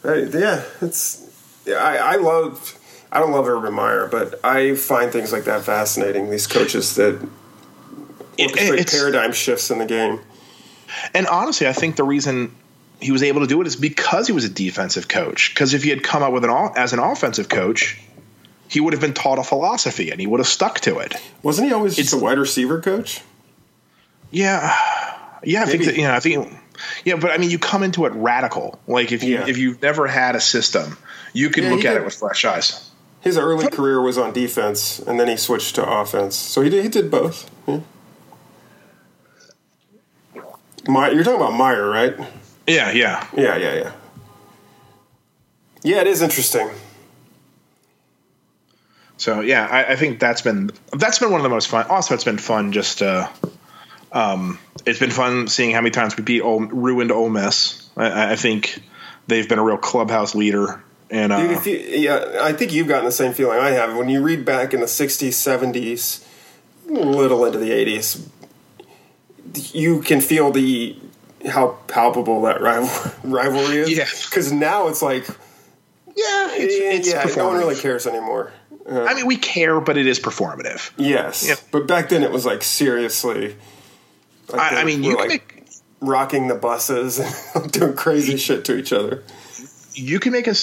[0.04, 1.24] Right, yeah, it's.
[1.66, 2.78] Yeah, I, I love.
[3.12, 6.30] I don't love Urban Meyer, but I find things like that fascinating.
[6.30, 7.20] These coaches that
[8.38, 10.20] orchestrate paradigm shifts in the game.
[11.14, 12.56] And honestly, I think the reason
[13.00, 15.52] he was able to do it is because he was a defensive coach.
[15.54, 18.00] Because if he had come up with an as an offensive coach,
[18.68, 21.16] he would have been taught a philosophy and he would have stuck to it.
[21.44, 23.22] Wasn't he always just It's- a wide receiver coach?
[24.32, 24.76] Yeah,
[25.44, 26.52] yeah, I think that, you know, I think
[27.06, 28.78] yeah, but I mean, you come into it radical.
[28.88, 29.48] Like if you Yeah.
[29.48, 30.98] if you've never had a system,
[31.34, 32.02] you can Yeah, look at did.
[32.02, 32.90] it with fresh eyes.
[33.22, 36.36] His early career was on defense, and then he switched to offense.
[36.36, 37.50] So he did, he did both.
[37.68, 37.80] Yeah.
[40.88, 42.16] My, you're talking about Meyer, right?
[42.66, 43.28] Yeah, yeah.
[43.36, 43.92] Yeah, yeah, yeah.
[45.84, 46.70] Yeah, it is interesting.
[49.18, 51.88] So yeah, I, I think that's been that's been one of the most fun.
[51.88, 53.28] Also, it's been fun just uh,
[54.12, 57.90] um, it's been fun seeing how many times we beat Ole, ruined Ole Miss.
[57.98, 58.82] I, I think
[59.28, 63.06] they've been a real clubhouse leader, and uh, Dude, you, yeah, I think you've gotten
[63.06, 63.96] the same feeling I have.
[63.98, 66.24] When you read back in the 60s, 70s,
[66.86, 68.28] little into the 80s,
[69.74, 70.98] you can feel the
[71.48, 73.98] how palpable that rival, rivalry is.
[73.98, 74.06] Yeah.
[74.26, 75.28] Because now it's like,
[76.16, 78.52] yeah, it's, it's yeah, no one really cares anymore.
[78.90, 80.92] I mean, we care, but it is performative.
[80.98, 81.48] Yes.
[81.48, 81.56] Yeah.
[81.72, 83.56] But back then it was like, seriously.
[84.54, 85.68] I, I mean, you can like make
[86.00, 87.20] rocking the buses
[87.54, 89.24] and doing crazy shit to each other.
[89.94, 90.54] you can make a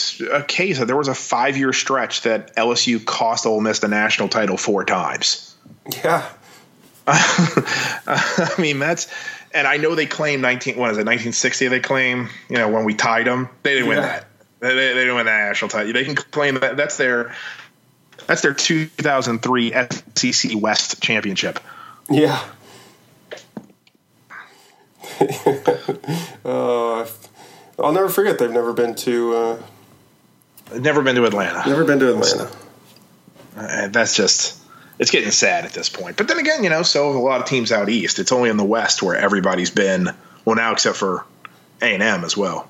[0.47, 4.29] case that there was a five year stretch that LSU cost Ole Miss the national
[4.29, 5.55] title four times.
[6.03, 6.27] Yeah.
[7.07, 9.13] I mean, that's
[9.53, 10.79] and I know they claim nineteen.
[10.79, 11.05] What is it?
[11.05, 11.69] Nineteen sixty?
[11.69, 13.51] They claim you know when we tied them.
[13.63, 14.27] They didn't win that.
[14.61, 15.93] They, they, they didn't win that national title.
[15.93, 17.35] They can claim that that's their
[18.27, 19.73] that's their two thousand three
[20.15, 21.61] SEC West championship.
[22.11, 22.43] Yeah.
[26.45, 27.07] uh,
[27.79, 28.39] I'll never forget.
[28.39, 29.59] They've never been to uh,
[30.73, 31.69] Never been to Atlanta.
[31.69, 32.51] never been to Atlanta.
[33.57, 34.59] Uh, that's just
[34.99, 36.17] it's getting sad at this point.
[36.17, 38.19] But then again, you know, so have a lot of teams out east.
[38.19, 40.09] It's only in the West where everybody's been.
[40.45, 41.25] Well, now except for
[41.81, 42.69] A and M as well.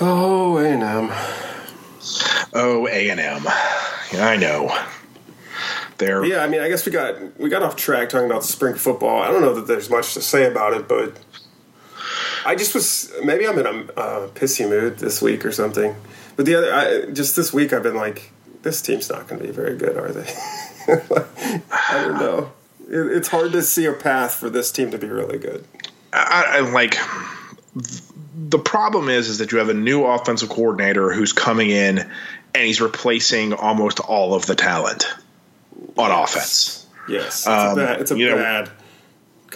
[0.00, 1.12] Oh, A and M.
[2.52, 3.42] Oh, A and M.
[3.46, 4.76] I know.
[5.98, 8.74] There, Yeah, I mean, I guess we got we got off track talking about spring
[8.74, 9.22] football.
[9.22, 11.16] I don't know that there's much to say about it, but
[12.44, 15.94] I just was maybe I'm in a uh, pissy mood this week or something.
[16.36, 19.46] But the other, I, just this week, I've been like, this team's not going to
[19.46, 20.32] be very good, are they?
[21.70, 22.52] I don't know.
[22.88, 25.64] It, it's hard to see a path for this team to be really good.
[26.12, 26.96] I, I like
[28.52, 32.64] the problem is is that you have a new offensive coordinator who's coming in and
[32.64, 35.06] he's replacing almost all of the talent
[35.96, 36.86] on offense.
[37.08, 38.00] Yes, it's Um, a bad.
[38.02, 38.70] It's a you know, bad.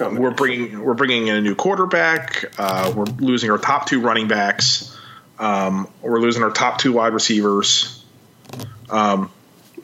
[0.01, 2.53] We're bringing we're bringing in a new quarterback.
[2.59, 4.95] Uh, we're losing our top two running backs.
[5.39, 8.03] Um, we're losing our top two wide receivers.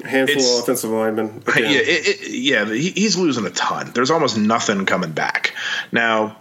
[0.02, 1.42] a handful of offensive linemen.
[1.56, 3.92] Yeah, it, it, yeah, he, he's losing a ton.
[3.94, 5.54] There's almost nothing coming back
[5.92, 6.36] now.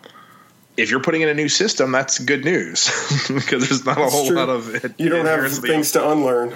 [0.82, 2.90] If you're putting in a new system, that's good news
[3.28, 4.36] because there's not a whole true.
[4.36, 4.94] lot of it.
[5.00, 6.56] you don't have things to unlearn.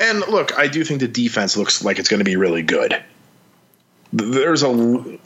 [0.00, 3.02] And look, I do think the defense looks like it's going to be really good.
[4.12, 5.18] There's a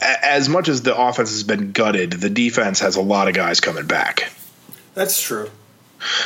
[0.00, 3.60] as much as the offense has been gutted, the defense has a lot of guys
[3.60, 4.32] coming back.
[4.94, 5.50] That's true.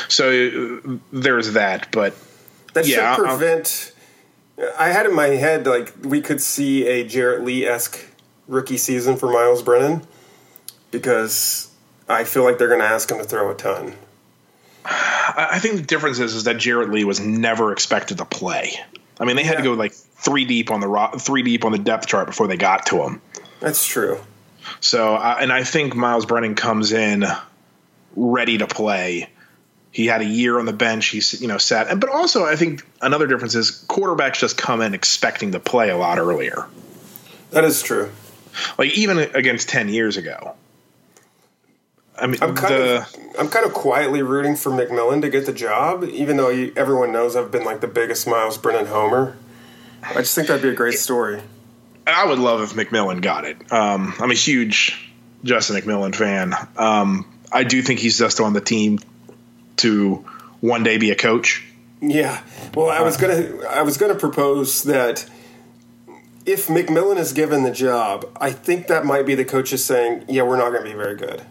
[0.07, 2.13] So uh, there's that, but
[2.73, 3.93] That Yeah, should I'll- prevent.
[4.79, 7.99] I had in my head like we could see a Jarrett Lee esque
[8.47, 10.01] rookie season for Myles Brennan
[10.91, 11.71] because
[12.07, 13.93] I feel like they're going to ask him to throw a ton.
[14.85, 18.73] I think the difference is, is that Jarrett Lee was never expected to play.
[19.19, 21.71] I mean, they had to go like three deep on the ro- three deep on
[21.71, 23.21] the depth chart before they got to him.
[23.59, 24.19] That's true.
[24.79, 27.25] So, uh, and I think Myles Brennan comes in
[28.15, 29.29] ready to play.
[29.91, 31.07] He had a year on the bench.
[31.07, 34.81] He's you know sat, and but also I think another difference is quarterbacks just come
[34.81, 36.67] in expecting to play a lot earlier.
[37.51, 38.11] That is true.
[38.77, 40.55] Like even against ten years ago.
[42.19, 45.45] I mean, I'm kind the of I'm kind of quietly rooting for McMillan to get
[45.45, 49.37] the job, even though you, everyone knows I've been like the biggest Myles Brennan homer.
[50.03, 51.41] I just think that'd be a great story.
[52.05, 53.71] I would love if McMillan got it.
[53.71, 55.11] Um, I'm a huge
[55.43, 56.53] Justin McMillan fan.
[56.77, 58.99] Um, I do think he's just on the team
[59.77, 60.25] to
[60.61, 61.65] one day be a coach.
[62.01, 62.41] Yeah.
[62.73, 65.29] Well, I was gonna I was gonna propose that
[66.45, 70.43] if McMillan is given the job, I think that might be the coaches saying, "Yeah,
[70.43, 71.43] we're not going to be very good."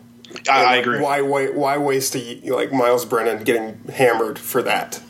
[0.48, 1.00] I, I agree.
[1.00, 1.54] Why wait?
[1.54, 5.00] Why waste a like Myles Brennan getting hammered for that?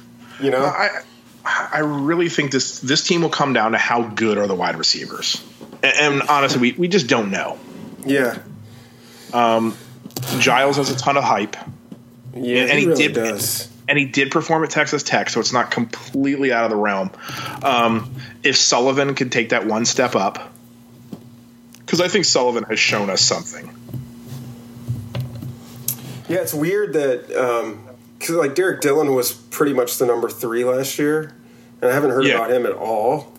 [0.40, 0.64] You know.
[0.64, 1.02] I
[1.44, 4.76] I really think this this team will come down to how good are the wide
[4.76, 5.42] receivers.
[5.82, 7.58] And, and honestly, we, we just don't know.
[8.04, 8.38] yeah.
[9.32, 9.76] Um,
[10.38, 11.56] Giles has a ton of hype,
[12.34, 12.62] Yeah.
[12.62, 13.68] and he, he really did- does.
[13.88, 17.10] and he did perform at Texas Tech, so it's not completely out of the realm.
[17.62, 20.52] Um, if Sullivan could take that one step up,
[21.80, 23.68] because I think Sullivan has shown us something.
[26.28, 27.86] Yeah, it's weird that um,
[28.18, 31.32] because like Derrick Dillon was pretty much the number three last year,
[31.80, 32.34] and I haven't heard Yeah.
[32.36, 33.32] about him at all.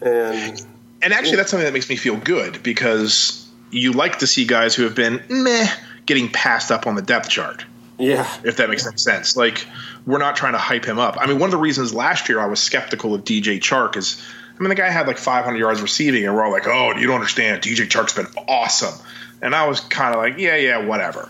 [0.00, 0.60] And
[1.02, 4.74] And actually, that's something that makes me feel good because you like to see guys
[4.74, 5.68] who have been meh
[6.06, 7.64] getting passed up on the depth chart.
[7.98, 9.36] yeah, if that makes any sense.
[9.36, 9.66] Like,
[10.06, 11.16] we're not trying to hype him up.
[11.20, 14.22] I mean, one of the reasons last year I was skeptical of DJ Chark is,
[14.56, 17.06] I mean, the guy had like 500 yards receiving, and we're all like, oh, you
[17.06, 17.62] don't understand.
[17.62, 18.94] DJ Chark's been awesome.
[19.42, 21.28] And I was kind of like, yeah, yeah, whatever.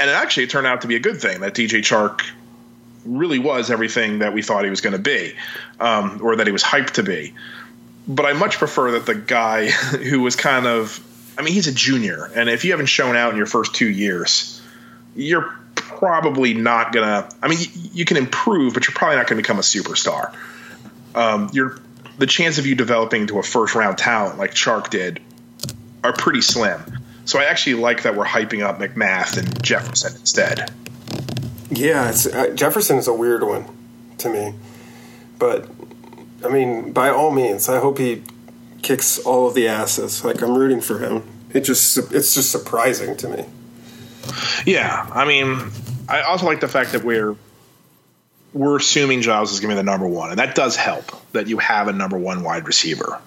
[0.00, 2.22] And it actually turned out to be a good thing that DJ Chark
[3.04, 5.34] really was everything that we thought he was going to be,
[5.80, 7.34] um, or that he was hyped to be.
[8.06, 11.04] But I much prefer that the guy who was kind of,
[11.36, 13.88] I mean, he's a junior, and if you haven't shown out in your first two
[13.88, 14.60] years,
[15.14, 17.28] you're probably not gonna.
[17.42, 17.58] I mean,
[17.92, 20.34] you, can improve, but you're probably not going to become a superstar.
[21.14, 21.78] Um, you're
[22.18, 25.20] the chance of you developing into a first round talent like Chark did
[26.04, 26.80] are pretty slim.
[27.28, 30.72] So I actually like that we're hyping up McMath and Jefferson instead.
[31.68, 32.08] yeah.
[32.08, 33.66] It's, uh, Jefferson is a weird one
[34.16, 34.54] to me,
[35.38, 35.68] but
[36.42, 38.22] I mean, by all means, I hope he
[38.80, 40.24] kicks all of the asses.
[40.24, 41.22] Like I'm rooting for him.
[41.52, 43.44] It just it's just surprising to me.
[44.64, 45.70] Yeah, I mean,
[46.08, 47.36] I also like the fact that we're
[48.54, 51.46] we're assuming Giles is going to be the number one, and that does help that
[51.46, 53.20] you have a number one wide receiver.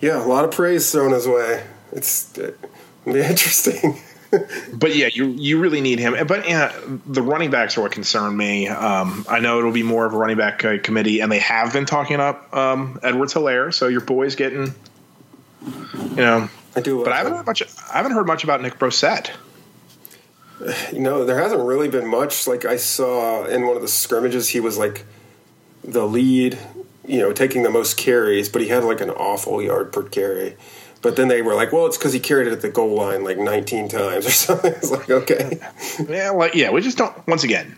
[0.00, 1.64] Yeah, a lot of praise thrown his way.
[1.94, 2.52] It's be
[3.06, 3.98] interesting.
[4.72, 6.26] But yeah, you you really need him.
[6.26, 6.76] But yeah,
[7.06, 8.66] the running backs are what concern me.
[8.66, 11.72] Um, I know it'll be more of a running back uh, committee, and they have
[11.72, 13.72] been talking up um, Edwards Helaire.
[13.72, 14.74] So your boy's getting,
[15.62, 16.48] you know.
[16.74, 17.62] I do, But I haven't heard much.
[17.62, 19.30] I haven't heard much about Nick Brossette.
[20.92, 22.46] You know, there hasn't really been much.
[22.46, 25.04] Like I saw in one of the scrimmages, he was like
[25.82, 26.58] the lead,
[27.06, 30.56] you know, taking the most carries, but he had like an awful yard per carry.
[31.04, 33.22] But then they were like, well, it's because he carried it at the goal line
[33.24, 34.72] like 19 times or something.
[34.72, 35.60] It's like, okay.
[36.08, 37.14] Yeah, like yeah, we just don't.
[37.28, 37.76] Once again,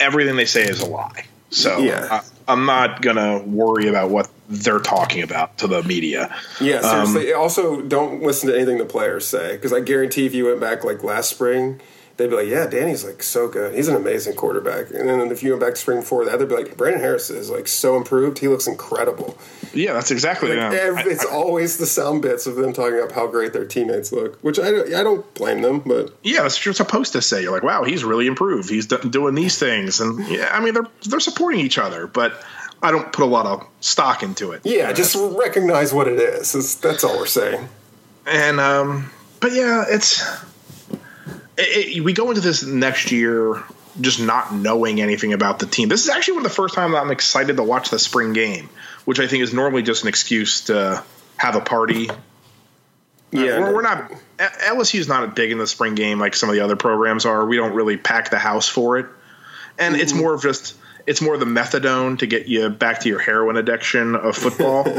[0.00, 1.26] everything they say is a lie.
[1.50, 2.22] So Yeah.
[2.48, 6.34] I'm not gonna worry about what they're talking about to the media.
[6.60, 7.32] Yeah, seriously.
[7.32, 10.58] Um, also, don't listen to anything the players say because I guarantee if you went
[10.58, 11.80] back like last spring,
[12.16, 13.74] they'd be like, "Yeah, Danny's like so good.
[13.74, 16.48] He's an amazing quarterback." And then if you went back to spring before that, they'd
[16.48, 18.38] be like, "Brandon Harris is like so improved.
[18.38, 19.36] He looks incredible."
[19.74, 20.50] Yeah, that's exactly.
[20.50, 20.78] Like, yeah.
[20.78, 24.12] every, it's I, always the sound bits of them talking about how great their teammates
[24.12, 27.42] look, which I I don't blame them, but yeah, that's what you're supposed to say.
[27.42, 28.68] You're like, "Wow, he's really improved.
[28.68, 32.42] He's d- doing these things," and yeah, I mean they're they're supporting each other, but.
[32.84, 34.62] I don't put a lot of stock into it.
[34.64, 36.74] Yeah, just recognize what it is.
[36.80, 37.68] That's all we're saying.
[38.26, 39.08] And um,
[39.38, 40.20] but yeah, it's
[41.56, 43.62] it, it, we go into this next year
[44.00, 45.88] just not knowing anything about the team.
[45.88, 48.70] This is actually one of the first times I'm excited to watch the spring game,
[49.04, 51.04] which I think is normally just an excuse to
[51.36, 52.08] have a party.
[53.30, 56.48] Yeah, uh, we're, we're, not LSU is not big in the spring game like some
[56.48, 57.46] of the other programs are.
[57.46, 59.06] We don't really pack the house for it,
[59.78, 60.02] and mm-hmm.
[60.02, 60.76] it's more of just
[61.06, 64.84] it's more the methadone to get you back to your heroin addiction of football.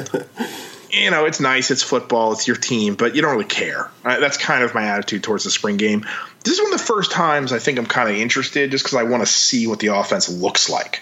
[0.94, 3.90] you know, it's nice, it's football, it's your team, but you don't really care.
[4.04, 6.06] That's kind of my attitude towards the spring game.
[6.44, 8.98] This is one of the first times I think I'm kind of interested just because
[8.98, 11.02] I want to see what the offense looks like.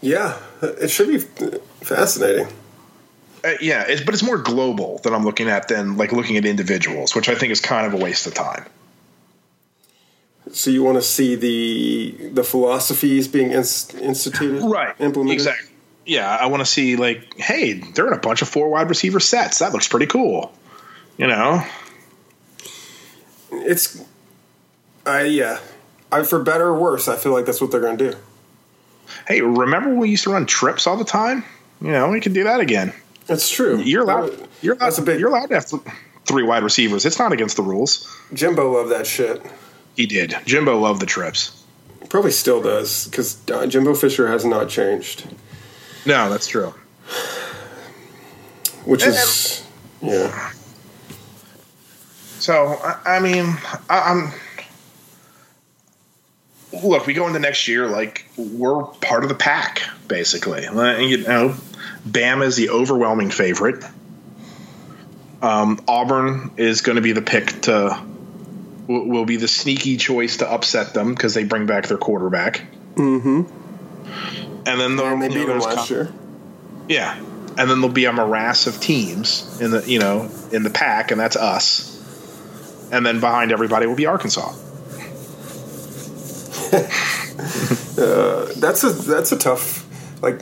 [0.00, 1.18] Yeah, it should be
[1.84, 2.46] fascinating.
[3.44, 6.46] Uh, yeah, it's, but it's more global that I'm looking at than like looking at
[6.46, 8.64] individuals, which I think is kind of a waste of time.
[10.52, 14.94] So you want to see the the philosophies being instituted, right?
[14.98, 15.34] Implemented.
[15.34, 15.69] Exactly
[16.06, 19.20] yeah, I want to see like, hey, they're in a bunch of four wide receiver
[19.20, 19.58] sets.
[19.58, 20.52] That looks pretty cool.
[21.16, 21.62] You know,
[23.52, 24.02] it's,
[25.04, 25.60] I yeah,
[26.10, 28.16] I for better or worse, I feel like that's what they're going to do.
[29.26, 31.44] Hey, remember when we used to run trips all the time?
[31.80, 32.92] You know, we can do that again.
[33.26, 33.78] That's true.
[33.80, 34.48] You're allowed.
[34.62, 34.86] You're allowed.
[34.86, 35.72] That's a big, you're allowed to have
[36.24, 37.04] three wide receivers.
[37.04, 38.08] It's not against the rules.
[38.32, 39.42] Jimbo loved that shit.
[39.96, 40.34] He did.
[40.46, 41.64] Jimbo loved the trips.
[42.08, 45.28] Probably still does because uh, Jimbo Fisher has not changed.
[46.06, 46.74] No, that's true.
[48.84, 49.66] Which and, is,
[50.00, 50.52] yeah.
[52.38, 53.54] So I, I mean,
[53.88, 54.32] I, am
[56.82, 60.62] Look, we go into next year like we're part of the pack, basically.
[60.62, 61.54] You know,
[62.06, 63.84] Bam is the overwhelming favorite.
[65.42, 68.02] Um, Auburn is going to be the pick to
[68.86, 72.62] will be the sneaky choice to upset them because they bring back their quarterback.
[72.94, 73.60] Mm-hmm
[74.66, 76.12] and then and they beat them last year.
[76.88, 80.70] Yeah, and then there'll be a morass of teams in the you know in the
[80.70, 81.88] pack, and that's us.
[82.92, 84.48] And then behind everybody will be Arkansas.
[86.72, 89.86] uh, that's a that's a tough
[90.22, 90.40] like.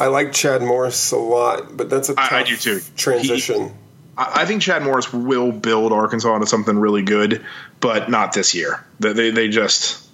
[0.00, 2.80] I like Chad Morris a lot, but that's a tough I, I do too.
[2.96, 3.68] transition.
[3.68, 3.72] He,
[4.16, 7.44] I think Chad Morris will build Arkansas into something really good,
[7.78, 8.84] but not this year.
[8.98, 10.07] They, they, they just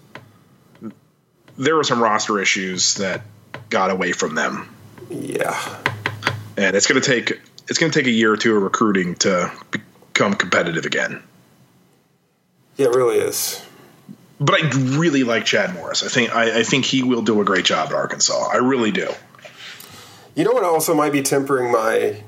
[1.56, 3.22] there were some roster issues that
[3.70, 4.74] got away from them.
[5.10, 5.58] Yeah,
[6.56, 9.14] and it's going to take it's going to take a year or two of recruiting
[9.16, 11.22] to become competitive again.
[12.76, 13.62] Yeah, it really is.
[14.40, 16.02] But I really like Chad Morris.
[16.02, 18.48] I think I, I think he will do a great job at Arkansas.
[18.52, 19.10] I really do.
[20.34, 22.22] You know what also might be tempering my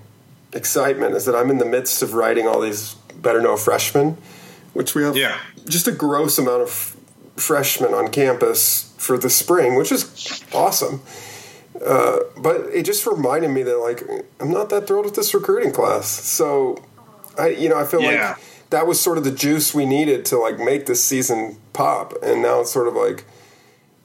[0.53, 4.17] excitement is that I'm in the midst of writing all these better know freshmen,
[4.73, 5.39] which we have yeah.
[5.69, 6.97] just a gross amount of
[7.37, 11.03] freshmen on campus for the spring, which is awesome.
[11.85, 14.03] Uh, but it just reminded me that like
[14.41, 16.07] I'm not that thrilled with this recruiting class.
[16.07, 16.83] So
[17.39, 18.31] I you know I feel yeah.
[18.31, 18.39] like
[18.71, 22.43] that was sort of the juice we needed to like make this season pop, and
[22.43, 23.25] now it's sort of like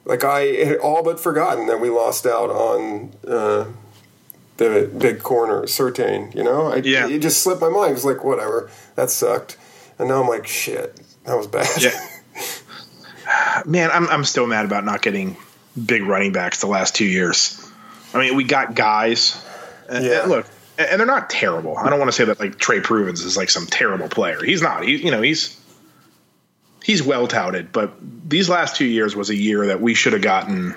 [0.06, 3.66] like I had all but forgotten that we lost out on uh,
[4.58, 6.34] the big corner Surtain.
[6.36, 7.08] You know, I, yeah.
[7.08, 7.92] it just slipped my mind.
[7.92, 9.58] It was like whatever that sucked,
[9.98, 11.70] and now I'm like shit, that was bad.
[11.82, 11.92] Yeah.
[13.66, 15.38] Man, I'm I'm still mad about not getting
[15.86, 17.70] big running backs the last two years.
[18.14, 19.44] I mean, we got guys.
[19.90, 20.22] And, yeah.
[20.22, 20.46] And look,
[20.78, 21.78] and they're not terrible.
[21.78, 24.44] I don't want to say that like Trey Provens is like some terrible player.
[24.44, 24.84] He's not.
[24.84, 25.60] He, you know, he's
[26.84, 27.94] he's well touted, but
[28.28, 30.76] these last two years was a year that we should have gotten,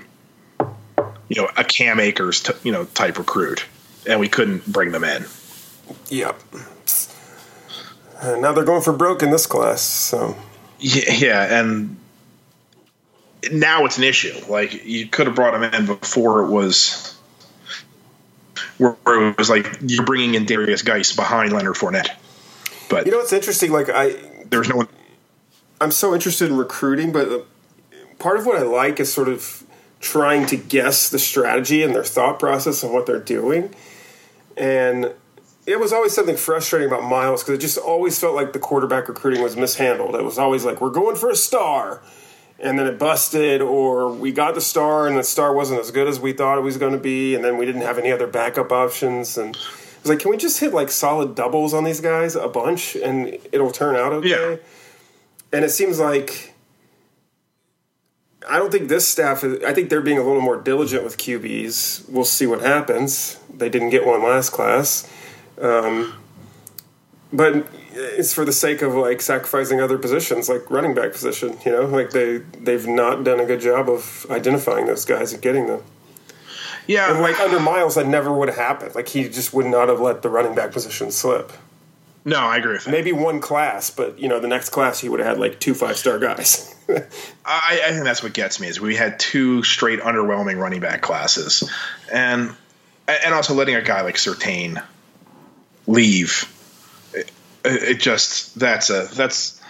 [1.29, 3.65] you know, a Cam Akers, t- you know, type recruit,
[4.07, 5.25] and we couldn't bring them in.
[6.09, 6.41] Yep.
[8.21, 9.81] And now they're going for broke in this class.
[9.83, 10.37] So.
[10.79, 11.97] Yeah, yeah, and
[13.53, 14.35] now it's an issue.
[14.49, 17.19] Like you could have brought him in before it was
[18.79, 18.97] where
[19.31, 22.11] it was like you're bringing in Derrius Guice behind Leonard Fournette.
[22.89, 23.73] But you know what's interesting?
[23.73, 24.17] Like I,
[24.47, 24.89] there's no one.
[25.81, 27.39] I'm so interested in recruiting, but uh,
[28.19, 29.65] part of what I like is sort of
[30.01, 33.75] trying to guess the strategy and their thought process and what they're doing.
[34.57, 35.13] And
[35.67, 39.09] it was always something frustrating about Miles because it just always felt like the quarterback
[39.09, 40.15] recruiting was mishandled.
[40.15, 42.03] It was always like, we're going for a star
[42.59, 46.07] and then it busted, or we got the star and the star wasn't as good
[46.07, 48.27] as we thought it was going to be, and then we didn't have any other
[48.27, 49.37] backup options.
[49.37, 49.61] And I
[50.03, 53.39] was like, can we just hit like solid doubles on these guys a bunch and
[53.53, 54.29] it'll turn out okay?
[54.29, 54.57] Yeah.
[55.53, 56.55] And it seems like
[58.49, 59.45] I don't think this staff.
[59.45, 62.09] Is, I think they're being a little more diligent with QBs.
[62.09, 63.39] We'll see what happens.
[63.53, 65.09] They didn't get one last class,
[65.61, 66.15] um,
[67.33, 71.57] but it's for the sake of like sacrificing other positions, like running back position.
[71.65, 75.43] You know, like they they've not done a good job of identifying those guys and
[75.43, 75.83] getting them.
[76.87, 78.95] Yeah, And like under Miles, that never would have happened.
[78.95, 81.51] Like he just would not have let the running back position slip.
[82.27, 82.91] no, I agree with that.
[82.91, 85.75] Maybe one class, but you know, the next class he would have had like two
[85.75, 86.75] five star guys.
[87.45, 91.01] I, I think that's what gets me is we had two straight underwhelming running back
[91.01, 91.71] classes,
[92.13, 92.55] and
[93.09, 94.83] and also letting a guy like Surtain
[95.87, 96.51] leave.
[97.65, 99.61] It, just that's a that's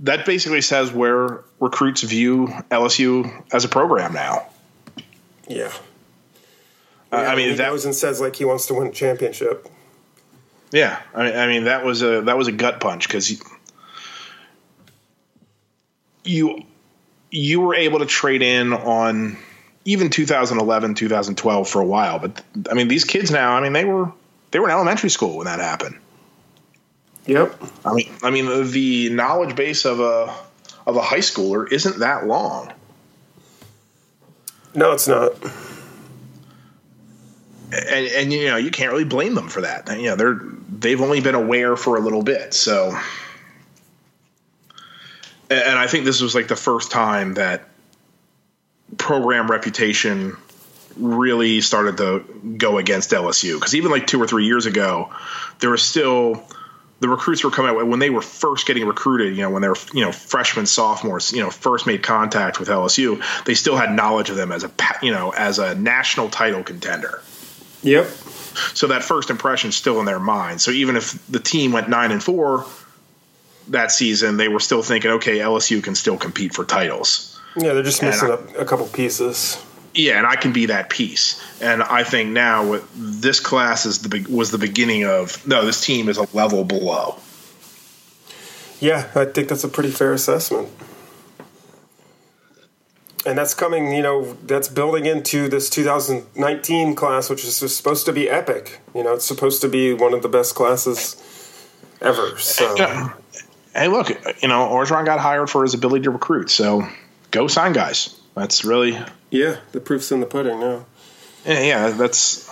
[0.00, 4.46] that basically says where recruits view LSU as a program now.
[5.48, 5.72] yeah.
[7.10, 9.68] Uh, I mean he that goes and says like he wants to win a championship.
[10.70, 13.38] Yeah, I mean, I mean that was a that was a gut punch because you,
[16.24, 16.64] you
[17.30, 19.38] you were able to trade in on
[19.84, 23.84] even 2011, 2012 for a while, but I mean these kids now, I mean they
[23.84, 24.12] were
[24.50, 25.96] they were in elementary school when that happened.
[27.28, 27.62] Yep.
[27.84, 30.34] I mean, I mean the knowledge base of a
[30.86, 32.72] of a high schooler isn't that long.
[34.74, 35.32] No, it's not.
[37.70, 39.88] and, and you know you can't really blame them for that.
[39.94, 42.98] You know they're they've only been aware for a little bit, so.
[45.50, 47.68] And and I think this was like the first time that
[48.96, 50.38] program reputation
[50.96, 52.20] really started to
[52.56, 55.10] go against LSU because even like two or three years ago,
[55.60, 56.42] there was still
[57.00, 59.36] the recruits were coming out when they were first getting recruited.
[59.36, 62.68] You know, when they were you know freshmen, sophomores, you know, first made contact with
[62.68, 64.70] LSU, they still had knowledge of them as a
[65.02, 67.22] you know as a national title contender.
[67.82, 68.06] Yep.
[68.74, 70.60] So that first impression is still in their mind.
[70.60, 72.66] So even if the team went nine and four
[73.68, 77.38] that season, they were still thinking, okay, LSU can still compete for titles.
[77.56, 79.62] Yeah, they're just And missing I- a couple pieces.
[79.98, 81.42] Yeah, and I can be that piece.
[81.60, 85.84] And I think now with this class is the was the beginning of no, this
[85.84, 87.16] team is a level below.
[88.78, 90.68] Yeah, I think that's a pretty fair assessment.
[93.26, 98.12] And that's coming, you know, that's building into this 2019 class, which is supposed to
[98.12, 98.78] be epic.
[98.94, 101.20] You know, it's supposed to be one of the best classes
[102.00, 102.38] ever.
[102.38, 103.12] So.
[103.74, 106.86] Hey, look, you know, Orgeron got hired for his ability to recruit, so
[107.32, 108.17] go sign guys.
[108.38, 108.98] That's really
[109.30, 110.86] yeah, the proof's in the pudding now.
[111.44, 112.48] Yeah, yeah, that's.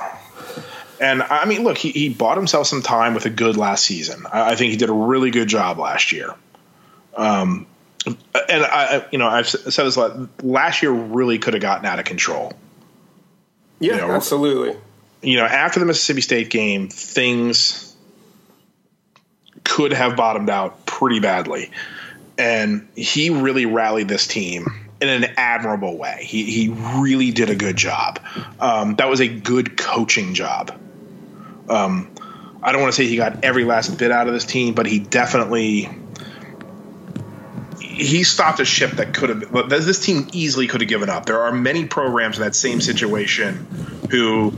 [1.01, 4.27] And I mean, look, he, he bought himself some time with a good last season.
[4.31, 6.35] I, I think he did a really good job last year.
[7.15, 7.67] Um,
[8.07, 10.45] and I, you know, I've said this a lot.
[10.45, 12.53] Last year really could have gotten out of control.
[13.79, 14.79] Yeah, Yeah, absolutely.
[15.23, 17.95] You know, after the Mississippi State game, things
[19.65, 21.73] could have bottomed out pretty badly,
[22.39, 26.25] and he really rallied this team in an admirable way.
[26.25, 28.21] He he really did a good job.
[28.61, 30.79] Um, that was a good coaching job.
[31.69, 32.11] Um,
[32.63, 34.87] I don't want to say he got every last bit out of this team, but
[34.87, 35.89] he definitely
[37.81, 41.27] he stopped a ship that could have this team easily could have given up.
[41.27, 43.67] There are many programs in that same situation
[44.11, 44.53] who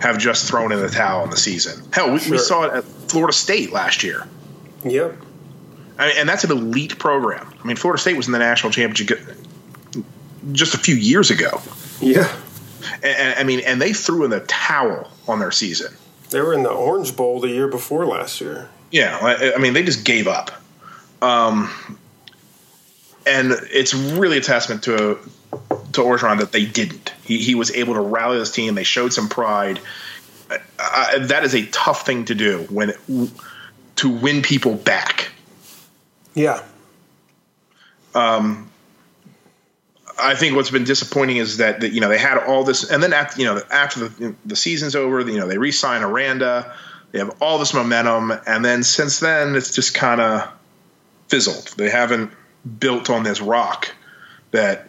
[0.00, 1.82] have just thrown in the towel in the season.
[1.92, 4.26] Hell, we, we saw it at Florida State last year.
[4.84, 5.16] Yep.
[5.98, 7.52] I mean, and that's an elite program.
[7.62, 9.20] I mean, Florida State was in the national championship
[10.52, 11.60] just a few years ago.
[12.00, 12.34] Yeah.
[13.02, 15.94] And, I mean, and they threw in the towel on their season.
[16.30, 18.68] They were in the Orange Bowl the year before last year.
[18.90, 20.50] Yeah, I, I mean, they just gave up.
[21.20, 21.98] Um,
[23.26, 25.18] and it's really a testament to
[25.92, 27.12] to Orgeron that they didn't.
[27.24, 28.74] He, he was able to rally this team.
[28.74, 29.80] They showed some pride.
[30.78, 32.92] I, that is a tough thing to do when
[33.96, 35.30] to win people back.
[36.34, 36.62] Yeah.
[40.20, 43.02] I think what's been disappointing is that, that you know they had all this, and
[43.02, 46.74] then after you know after the the season's over, you know they re-sign Aranda,
[47.12, 50.50] they have all this momentum, and then since then it's just kind of
[51.28, 51.74] fizzled.
[51.76, 52.32] They haven't
[52.78, 53.94] built on this rock
[54.50, 54.88] that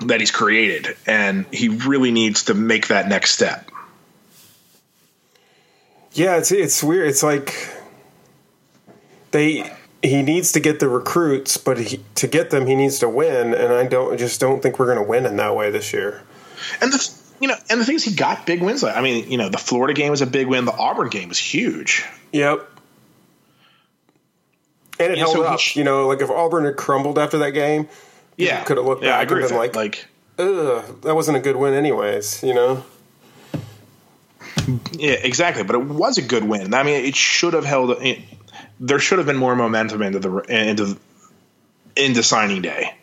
[0.00, 3.70] that he's created, and he really needs to make that next step.
[6.12, 7.08] Yeah, it's it's weird.
[7.08, 7.54] It's like
[9.30, 9.72] they
[10.02, 13.54] he needs to get the recruits, but he, to get them, he needs to win.
[13.54, 16.22] And I don't just don't think we're going to win in that way this year.
[16.80, 18.84] And the you know, and the thing is, he got big wins.
[18.84, 20.64] I mean, you know, the Florida game was a big win.
[20.64, 22.04] The Auburn game was huge.
[22.32, 22.68] Yep.
[25.00, 25.58] And it Yeah, held so up.
[25.58, 27.88] sh- you know, like if Auburn had crumbled after that game,
[28.36, 30.06] Yeah, could have looked yeah, back and been like, like
[30.38, 32.42] ugh, that wasn't a good win, anyways.
[32.42, 32.84] You know.
[34.92, 35.64] Yeah, exactly.
[35.64, 36.72] But it was a good win.
[36.74, 37.90] I mean, it should have held.
[38.02, 38.20] It,
[38.82, 40.98] there should have been more momentum into the into
[41.96, 42.94] into signing day.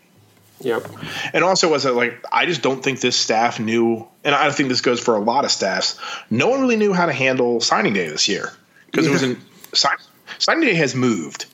[0.61, 0.91] Yep.
[1.33, 4.67] And also, was it like I just don't think this staff knew, and I think
[4.67, 5.97] this goes for a lot of staffs.
[6.29, 8.51] No one really knew how to handle signing day this year
[8.87, 9.41] because it was in
[9.73, 9.95] sign,
[10.37, 11.45] signing day has moved.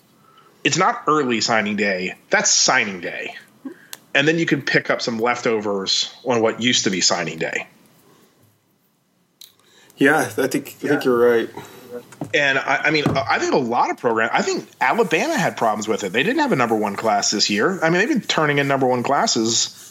[0.64, 2.16] It's not early signing day.
[2.32, 3.36] That's signing day,
[4.16, 7.68] and then you can pick up some leftovers on what used to be signing day.
[9.98, 11.50] Yeah, I think I think you're right.
[12.34, 14.32] And I, I mean, I think a lot of programs.
[14.34, 16.12] I think Alabama had problems with it.
[16.12, 17.80] They didn't have a number one class this year.
[17.82, 19.82] I mean, they've been turning in number one classes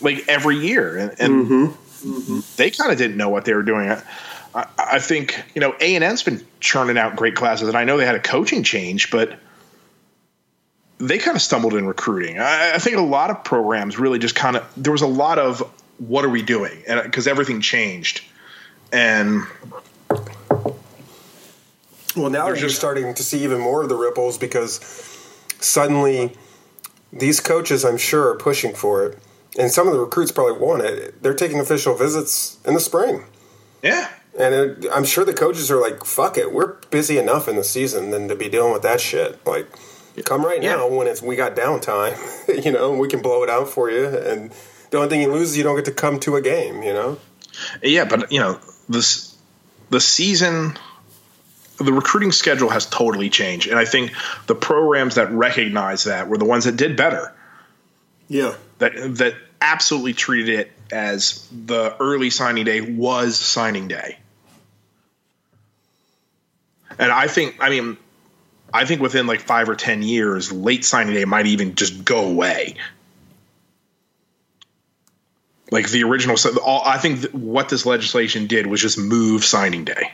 [0.00, 2.12] like every year, and, and mm-hmm.
[2.12, 2.40] Mm-hmm.
[2.56, 3.90] they kind of didn't know what they were doing.
[4.54, 7.84] I, I think you know A and M's been churning out great classes, and I
[7.84, 9.38] know they had a coaching change, but
[10.98, 12.38] they kind of stumbled in recruiting.
[12.38, 15.38] I, I think a lot of programs really just kind of there was a lot
[15.38, 15.60] of
[15.98, 18.22] what are we doing, and because everything changed,
[18.92, 19.42] and
[22.16, 24.80] Well, now you're just- starting to see even more of the ripples because
[25.60, 26.36] suddenly
[27.12, 29.18] these coaches, I'm sure, are pushing for it,
[29.58, 31.22] and some of the recruits probably want it.
[31.22, 33.24] They're taking official visits in the spring,
[33.82, 34.08] yeah,
[34.38, 37.64] and it, I'm sure the coaches are like, "Fuck it, we're busy enough in the
[37.64, 39.66] season than to be dealing with that shit." Like,
[40.24, 40.76] come right Yeah.
[40.76, 42.16] now when it's we got downtime,
[42.64, 44.50] you know, we can blow it out for you, and
[44.90, 46.92] the only thing you lose is you don't get to come to a game, you
[46.92, 47.18] know.
[47.82, 48.58] Yeah, but you know
[48.88, 49.34] this
[49.90, 50.76] the season
[51.78, 54.12] the recruiting schedule has totally changed and I think
[54.46, 57.32] the programs that recognize that were the ones that did better
[58.28, 58.54] Yeah.
[58.78, 64.18] that that absolutely treated it as the early signing day was signing day.
[66.98, 67.96] And I think I mean
[68.72, 72.26] I think within like 5 or 10 years late signing day might even just go
[72.26, 72.76] away.
[75.70, 79.44] Like the original so all I think th- what this legislation did was just move
[79.44, 80.12] signing day.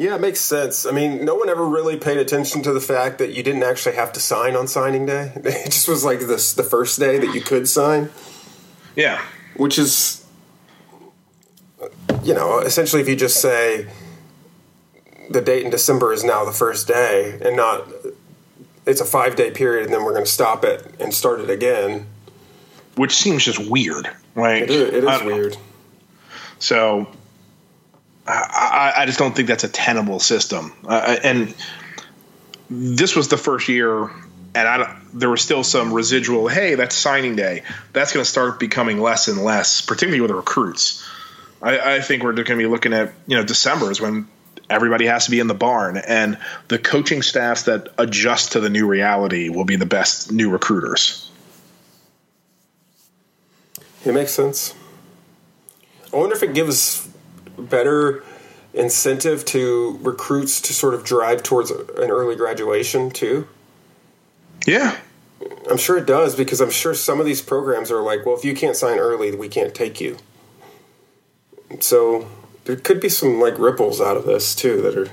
[0.00, 0.86] Yeah, it makes sense.
[0.86, 3.96] I mean, no one ever really paid attention to the fact that you didn't actually
[3.96, 5.32] have to sign on signing day.
[5.44, 8.08] It just was like this the first day that you could sign,
[8.96, 9.20] Yeah.
[9.56, 10.24] which is
[12.24, 13.86] you know, essentially if you just say
[15.28, 17.86] the date in December is now the first day and not
[18.86, 22.06] it's a 5-day period and then we're going to stop it and start it again.
[22.96, 24.08] Which seems just weird.
[24.34, 25.26] Like It is, it I know.
[25.26, 25.56] weird.
[26.58, 27.06] So
[28.30, 30.72] I, I just don't think that's a tenable system.
[30.86, 31.54] Uh, and
[32.68, 34.04] this was the first year,
[34.54, 36.48] and I there was still some residual.
[36.48, 37.62] Hey, that's signing day.
[37.92, 41.06] That's going to start becoming less and less, particularly with the recruits.
[41.60, 44.28] I, I think we're going to be looking at you know December is when
[44.68, 48.70] everybody has to be in the barn, and the coaching staffs that adjust to the
[48.70, 51.30] new reality will be the best new recruiters.
[54.04, 54.74] It makes sense.
[56.12, 57.09] I wonder if it gives
[57.60, 58.22] better
[58.72, 63.48] incentive to recruits to sort of drive towards an early graduation too.
[64.66, 64.96] Yeah,
[65.70, 68.44] I'm sure it does because I'm sure some of these programs are like, well, if
[68.44, 70.18] you can't sign early, we can't take you.
[71.80, 72.28] So
[72.64, 75.08] there could be some like ripples out of this too that are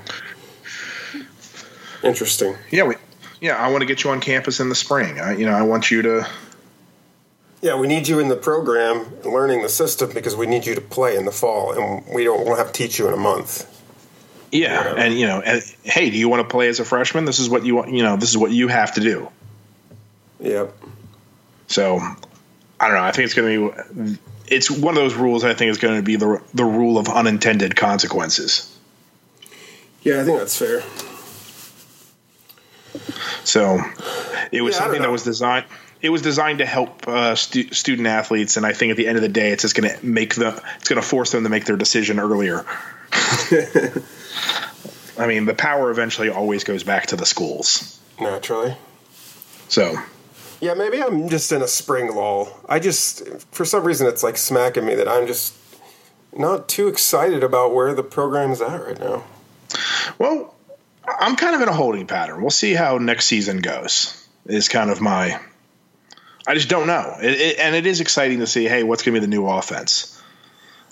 [2.02, 2.56] interesting.
[2.70, 2.96] yeah, we,
[3.40, 3.56] yeah.
[3.56, 5.20] I want to get you on campus in the spring.
[5.20, 6.28] I, you know, I want you to.
[7.60, 10.80] Yeah, we need you in the program learning the system because we need you to
[10.80, 13.18] play in the fall, and we don't want to have to teach you in a
[13.18, 13.74] month.
[14.52, 17.24] Yeah, and you know, and, hey, do you want to play as a freshman?
[17.24, 17.92] This is what you want.
[17.92, 19.28] You know, this is what you have to do.
[20.40, 20.72] Yep.
[21.66, 21.98] So,
[22.80, 23.02] I don't know.
[23.02, 24.18] I think it's going to be.
[24.46, 25.44] It's one of those rules.
[25.44, 28.74] I think is going to be the the rule of unintended consequences.
[30.02, 30.82] Yeah, I think that's fair.
[33.44, 33.82] So,
[34.52, 35.66] it was Yeah, something that was designed.
[36.00, 39.16] It was designed to help uh, stu- student athletes, and I think at the end
[39.16, 40.58] of the day, it's just going to make them.
[40.78, 42.64] It's going to force them to make their decision earlier.
[45.18, 48.00] I mean, the power eventually always goes back to the schools.
[48.20, 48.76] Naturally.
[49.68, 49.96] So,
[50.60, 52.56] Yeah, maybe I'm just in a spring lull.
[52.68, 55.54] I just, for some reason, it's like smacking me that I'm just
[56.36, 59.24] not too excited about where the program's at right now.
[60.18, 60.54] Well,
[61.04, 62.40] I'm kind of in a holding pattern.
[62.40, 64.14] We'll see how next season goes.
[64.46, 65.40] Is kind of my.
[66.48, 68.64] I just don't know, it, it, and it is exciting to see.
[68.64, 70.20] Hey, what's going to be the new offense?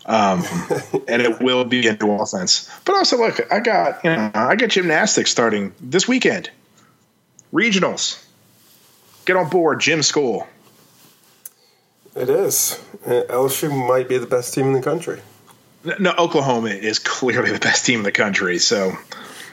[0.05, 0.45] Um,
[1.09, 2.71] and it will be a new offense.
[2.85, 6.51] But also, look, I got you know I got gymnastics starting this weekend.
[7.53, 8.23] Regionals.
[9.25, 10.47] Get on board, gym school.
[12.15, 12.81] It is.
[13.05, 15.21] Uh, LSU might be the best team in the country.
[15.99, 18.59] No, Oklahoma is clearly the best team in the country.
[18.59, 18.97] So,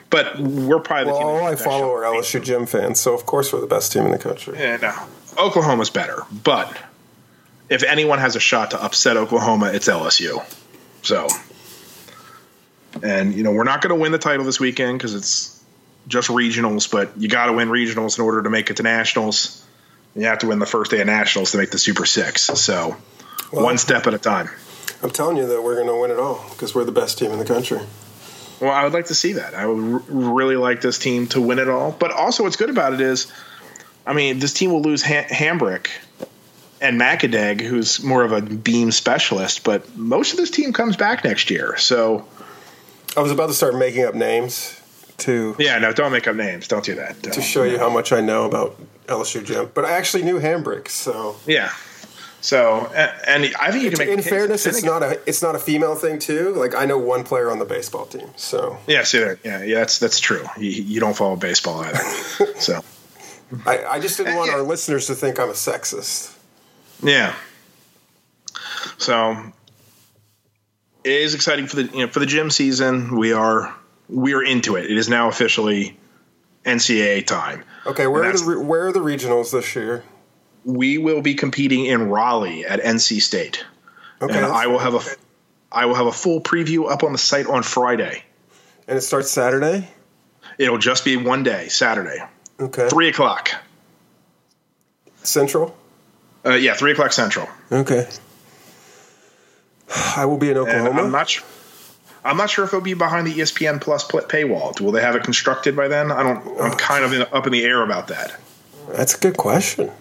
[0.10, 1.28] but we're probably the Well, team.
[1.28, 4.12] all I follow are LSU gym fans, so of course we're the best team in
[4.12, 4.58] the country.
[4.58, 4.94] Yeah, no,
[5.38, 6.78] Oklahoma's better, but
[7.70, 10.44] if anyone has a shot to upset Oklahoma, it's LSU.
[11.02, 11.28] So,
[13.02, 15.64] and you know we're not going to win the title this weekend because it's
[16.08, 19.66] just regionals, but you got to win regionals in order to make it to nationals.
[20.16, 22.44] You have to win the first day of nationals to make the Super Six.
[22.44, 22.96] So,
[23.52, 24.50] one step at a time.
[25.02, 27.32] I'm telling you that we're going to win it all because we're the best team
[27.32, 27.80] in the country.
[28.62, 29.56] Well, I would like to see that.
[29.56, 31.92] I would r- really like this team to win it all.
[31.92, 33.32] But also, what's good about it is,
[34.06, 35.88] I mean, this team will lose ha- Hambrick
[36.82, 39.64] and Macadaeg, who's more of a beam specialist.
[39.64, 41.78] But most of this team comes back next year.
[41.78, 42.28] So,
[43.16, 44.80] I was about to start making up names
[45.20, 46.68] to yeah, no, don't make up names.
[46.68, 47.22] Don't do that.
[47.24, 47.42] to Don't.
[47.42, 48.76] show you how much I know about
[49.06, 51.72] LSU gym, but I actually knew Hambrick, so Yeah.
[52.42, 54.10] So, a- and I think you can make.
[54.10, 56.54] in fairness, it's not a it's not a female thing too.
[56.56, 59.40] Like I know one player on the baseball team, so Yeah, see there.
[59.46, 60.44] Yeah, yeah, that's that's true.
[60.58, 62.00] You, you don't follow baseball either.
[62.60, 62.82] so,
[63.66, 64.58] I, I just didn't eh, want Yeah.
[64.58, 66.36] our listeners to think I'm a sexist.
[67.02, 67.36] Yeah.
[68.98, 69.36] So
[71.04, 73.18] it is exciting for the you know for the gym season.
[73.18, 73.74] We are
[74.10, 74.86] we are into it.
[74.90, 75.98] It is now officially
[76.66, 77.64] NCAA time.
[77.86, 80.04] Okay, where are the re- where are the regionals this year?
[80.66, 83.66] We will be competing in Raleigh at NC State,
[84.22, 85.02] Okay, and I will have a
[85.72, 88.24] I will have a full preview up on the site on Friday.
[88.88, 89.90] and it starts Saturday.
[90.58, 92.22] It'll just be one day, Saturday,
[92.64, 93.52] Okay, three o'clock.
[95.24, 95.76] Central.
[96.46, 97.48] Uh, yeah, three o'clock Central.
[97.72, 98.08] Okay,
[100.16, 101.02] I will be in And Oklahoma.
[101.04, 101.46] I'm not sure.
[102.26, 104.80] I'm not sure if it'll be behind the ESPN Plus paywall.
[104.80, 106.12] Will they have it constructed by then?
[106.12, 106.62] I don't.
[106.62, 108.40] I'm kind of in, up in the air about that.
[108.90, 109.92] That's a good question.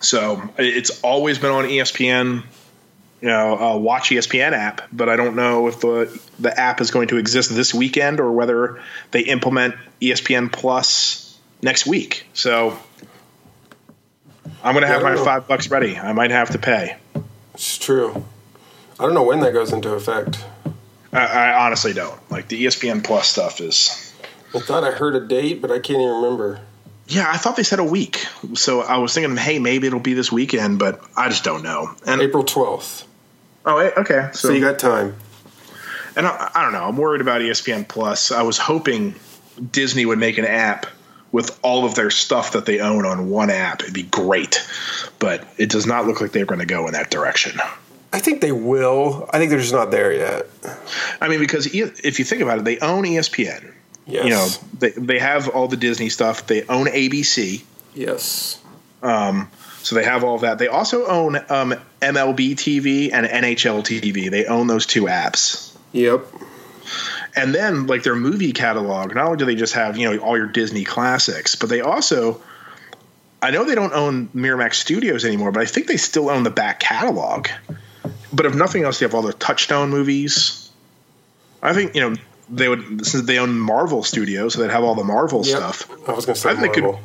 [0.00, 2.44] So it's always been on ESPN,
[3.22, 6.90] you know, uh, Watch ESPN app, but I don't know if the the app is
[6.90, 12.26] going to exist this weekend or whether they implement ESPN Plus next week.
[12.34, 12.76] So
[14.64, 15.24] I'm going to have my know.
[15.24, 15.96] five bucks ready.
[15.96, 16.96] I might have to pay.
[17.54, 18.24] It's true.
[18.98, 20.44] I don't know when that goes into effect.
[21.12, 22.18] I, I honestly don't.
[22.28, 24.12] Like the ESPN Plus stuff is.
[24.52, 26.60] I thought I heard a date, but I can't even remember.
[27.06, 28.26] Yeah, I thought they said a week.
[28.54, 31.94] So I was thinking, hey, maybe it'll be this weekend, but I just don't know.
[32.04, 33.06] And April twelfth.
[33.66, 34.30] Oh, eh, okay.
[34.32, 35.14] So you got time.
[36.14, 36.84] And I, I don't know.
[36.84, 38.32] I'm worried about ESPN Plus.
[38.32, 39.14] I was hoping
[39.70, 40.86] Disney would make an app
[41.30, 43.82] with all of their stuff that they own on one app.
[43.82, 44.66] It'd be great,
[45.18, 47.58] but it does not look like they're going to go in that direction.
[48.12, 49.28] I think they will.
[49.32, 50.46] I think they're just not there yet.
[51.20, 53.72] I mean, because if you think about it, they own ESPN.
[54.04, 54.24] Yes.
[54.24, 54.48] You know,
[54.78, 56.46] they they have all the Disney stuff.
[56.46, 57.62] They own ABC.
[57.94, 58.60] Yes.
[59.82, 60.58] So they have all that.
[60.58, 64.30] They also own um, MLB TV and NHL TV.
[64.30, 65.74] They own those two apps.
[65.92, 66.24] Yep.
[67.34, 70.36] And then, like their movie catalog, not only do they just have you know all
[70.36, 72.40] your Disney classics, but they also,
[73.40, 76.50] I know they don't own Miramax Studios anymore, but I think they still own the
[76.50, 77.48] back catalog.
[78.32, 80.70] But if nothing else, they have all their Touchstone movies.
[81.62, 82.16] I think you know
[82.50, 85.56] they would since they own Marvel Studios, so they'd have all the Marvel Yep.
[85.56, 85.90] stuff.
[86.08, 87.00] I was going to say I think they could- Marvel.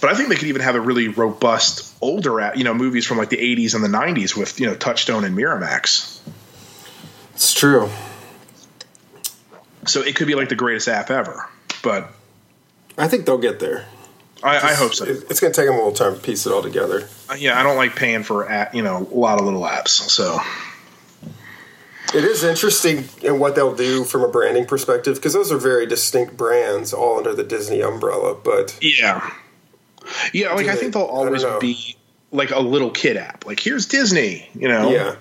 [0.00, 3.18] But I think they could even have a really robust older, you know, movies from
[3.18, 6.20] like the '80s and the '90s with you know Touchstone and Miramax.
[7.34, 7.90] It's true.
[9.86, 11.48] So it could be like the greatest app ever.
[11.82, 12.10] But
[12.98, 13.86] I think they'll get there.
[14.42, 15.04] I, I hope so.
[15.04, 17.08] It's going to take them a little time to piece it all together.
[17.28, 19.88] Uh, yeah, I don't like paying for app, you know a lot of little apps.
[19.88, 20.38] So
[22.12, 25.86] It is interesting in what they'll do from a branding perspective because those are very
[25.86, 28.34] distinct brands all under the Disney umbrella.
[28.34, 29.32] But yeah,
[30.32, 30.54] yeah.
[30.54, 31.96] Like I think they'll always be
[32.32, 33.46] like a little kid app.
[33.46, 34.90] Like here's Disney, you know.
[34.90, 35.16] yeah,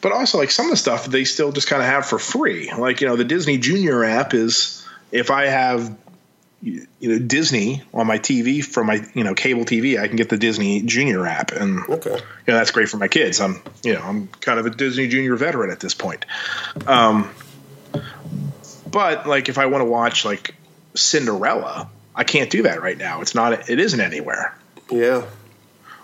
[0.00, 2.72] But also like some of the stuff they still just kind of have for free.
[2.72, 5.96] Like you know the Disney Junior app is if I have
[6.62, 10.28] you know Disney on my TV from my you know cable TV, I can get
[10.28, 12.10] the Disney Junior app, and okay.
[12.10, 13.40] you know that's great for my kids.
[13.40, 16.26] I'm you know I'm kind of a Disney Junior veteran at this point.
[16.86, 17.30] Um,
[18.90, 20.54] but like if I want to watch like
[20.94, 23.20] Cinderella, I can't do that right now.
[23.20, 23.68] It's not.
[23.70, 24.56] It isn't anywhere.
[24.90, 25.24] Yeah,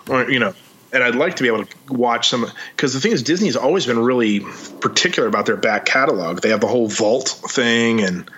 [0.09, 0.53] Or you know.
[0.93, 3.85] And I'd like to be able to watch some because the thing is, Disney's always
[3.85, 4.39] been really
[4.79, 6.39] particular about their back catalog.
[6.39, 8.31] They have the whole vault thing, and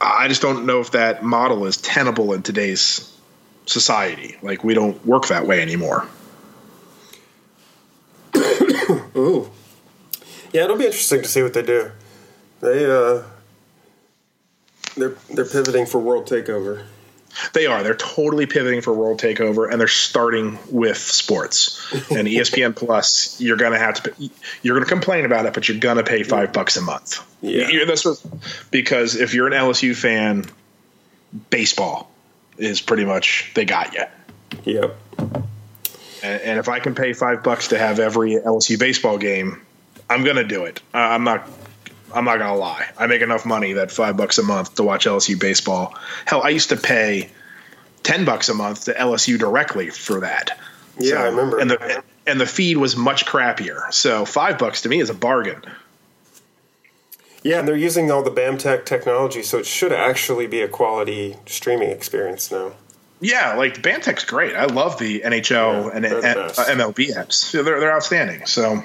[0.00, 3.14] I just don't know if that model is tenable in today's
[3.66, 4.36] society.
[4.40, 6.08] Like we don't work that way anymore.
[9.14, 9.50] ooh,
[10.52, 10.64] yeah.
[10.64, 11.92] It'll be interesting to see what they do.
[12.60, 13.24] They uh,
[14.96, 16.84] they're they're pivoting for world takeover.
[17.54, 17.82] They are.
[17.82, 21.78] They're totally pivoting for World Takeover, and they're starting with sports.
[22.10, 24.30] And ESPN Plus, you're gonna have to.
[24.62, 27.24] You're gonna complain about it, but you're gonna pay five bucks a month.
[27.40, 27.68] Yeah.
[27.68, 28.20] You- was
[28.70, 30.44] because if you're an LSU fan,
[31.50, 32.10] baseball
[32.58, 34.04] is pretty much they got you.
[34.64, 34.96] Yep.
[36.22, 39.62] And, and if I can pay five bucks to have every LSU baseball game,
[40.08, 40.80] I'm gonna do it.
[40.94, 41.48] Uh, I'm not.
[42.14, 42.88] I'm not gonna lie.
[42.98, 45.94] I make enough money that five bucks a month to watch LSU baseball.
[46.24, 47.30] Hell, I used to pay
[48.02, 50.58] ten bucks a month to LSU directly for that.
[50.98, 51.58] Yeah, I remember.
[51.58, 53.92] And the and the feed was much crappier.
[53.92, 55.62] So five bucks to me is a bargain.
[57.42, 61.36] Yeah, and they're using all the BAMTech technology, so it should actually be a quality
[61.46, 62.72] streaming experience now.
[63.20, 64.54] Yeah, like BAMTech's great.
[64.54, 67.50] I love the NHL Yeah, and, and uh, MLB apps.
[67.52, 68.46] They're they're outstanding.
[68.46, 68.82] So,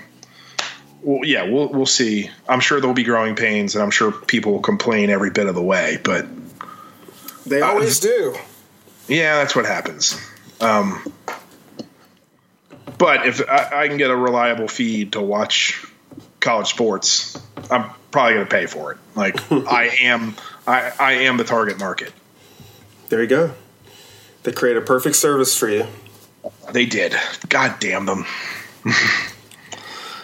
[1.02, 2.30] well, yeah, we'll we'll see.
[2.48, 5.56] I'm sure there'll be growing pains, and I'm sure people will complain every bit of
[5.56, 5.98] the way.
[6.04, 6.26] But
[7.46, 8.36] They always do.
[9.08, 10.20] yeah, that's what happens.
[10.60, 11.02] Um,
[12.98, 15.86] but if I, I can get a reliable feed to watch
[16.40, 17.40] college sports,
[17.70, 18.98] I'm probably going to pay for it.
[19.16, 20.36] Like I am,
[20.66, 22.12] I, I am the target market.
[23.10, 23.54] There you go.
[24.44, 25.86] They create a perfect service for you.
[26.72, 27.16] They did.
[27.50, 28.26] God damn them.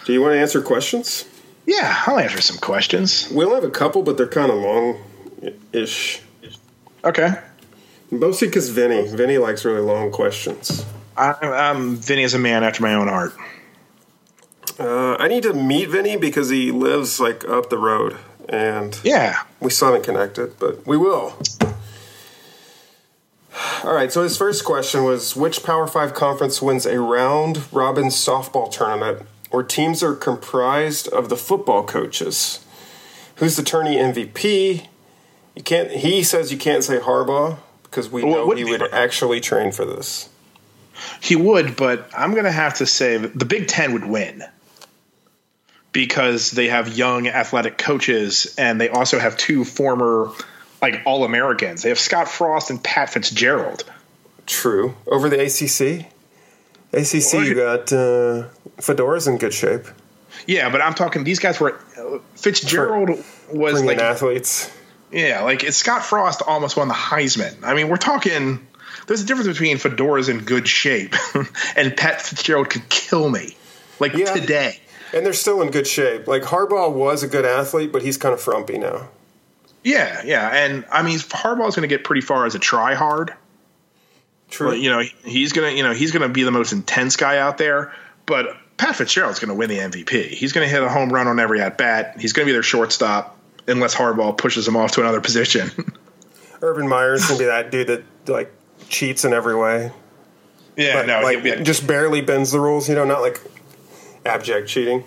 [0.04, 1.24] Do you want to answer questions?
[1.66, 3.30] Yeah, I'll answer some questions.
[3.30, 6.20] We will have a couple, but they're kind of long-ish.
[7.02, 7.34] Okay.
[8.10, 9.08] Mostly because Vinny.
[9.08, 10.84] Vinny likes really long questions.
[11.16, 13.32] I, I'm Vinny is a man after my own heart.
[14.78, 18.16] Uh, I need to meet Vinny because he lives like up the road,
[18.48, 19.38] and Yeah.
[19.60, 21.38] we still haven't connected, but we will.
[23.84, 24.12] All right.
[24.12, 29.26] So his first question was: Which Power Five conference wins a round robin softball tournament
[29.54, 32.64] where teams are comprised of the football coaches?
[33.36, 34.86] Who's the tourney MVP?
[35.54, 35.90] You can't.
[35.90, 39.84] He says you can't say Harbaugh because we Well, know he would actually train for
[39.84, 40.28] this.
[41.20, 44.44] He would, but I'm going to have to say the Big Ten would win
[45.92, 50.30] because they have young athletic coaches and they also have two former
[50.82, 51.82] like All Americans.
[51.82, 53.84] They have Scott Frost and Pat Fitzgerald.
[54.46, 54.96] True.
[55.06, 56.12] Over the ACC.
[56.96, 59.82] ACC, you got uh, Fedora's in good shape.
[60.46, 61.72] Yeah, but I'm talking these guys were
[62.36, 63.10] Fitzgerald
[63.52, 64.70] was like athletes.
[65.10, 67.62] Yeah, like it's Scott Frost almost won the Heisman.
[67.62, 68.66] I mean, we're talking.
[69.06, 71.14] There's a difference between Fedora's in good shape
[71.76, 73.56] and Pat Fitzgerald could kill me,
[74.00, 74.32] like Yeah.
[74.32, 74.80] today.
[75.12, 76.26] And they're still in good shape.
[76.26, 79.08] Like Harbaugh was a good athlete, but he's kind of frumpy now.
[79.84, 83.34] Yeah, yeah, and I mean Harbaugh's going to get pretty far as a try hard.
[84.50, 84.70] True.
[84.70, 87.58] But, you know, he's gonna, you know, he's gonna be the most intense guy out
[87.58, 87.92] there.
[88.26, 90.28] But Pat Fitzgerald's going to win the MVP.
[90.30, 92.16] He's going to hit a home run on every at bat.
[92.18, 93.38] He's going to be their shortstop
[93.68, 95.70] unless Harbaugh pushes him off to another position.
[96.62, 98.50] Urban Meyer's gonna be that dude that like
[98.88, 99.92] cheats in every way.
[100.76, 102.88] yeah, But, no, like he'll be a- just barely bends the rules.
[102.88, 103.40] You know, not like
[104.24, 105.04] abject cheating.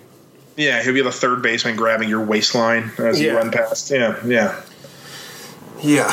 [0.56, 3.90] Yeah, he'll be the third baseman grabbing your waistline as you run past.
[3.90, 4.60] Yeah, yeah.
[5.82, 6.12] Yeah.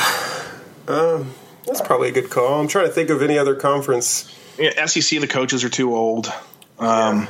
[0.88, 1.32] Um,
[1.66, 2.60] that's probably a good call.
[2.60, 4.32] I'm trying to think of any other conference.
[4.58, 6.32] yeah SEC, the coaches are too old.
[6.78, 7.28] Um,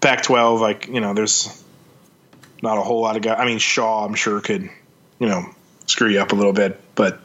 [0.00, 1.62] Pac-12, like you know, there's
[2.62, 3.36] not a whole lot of guys.
[3.38, 4.62] I mean, Shaw, I'm sure could,
[5.18, 5.44] you know,
[5.86, 7.20] screw you up a little bit, but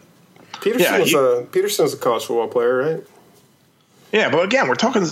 [0.61, 3.03] Petersen Yeah, was he- a Petersen was a college football player, right?
[4.11, 4.29] yeah.
[4.29, 5.03] But again, we're talking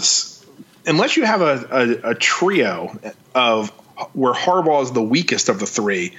[0.86, 1.68] unless you have a,
[2.04, 2.98] a, a trio
[3.34, 3.70] of
[4.14, 6.16] where Harbaugh is the weakest of the three,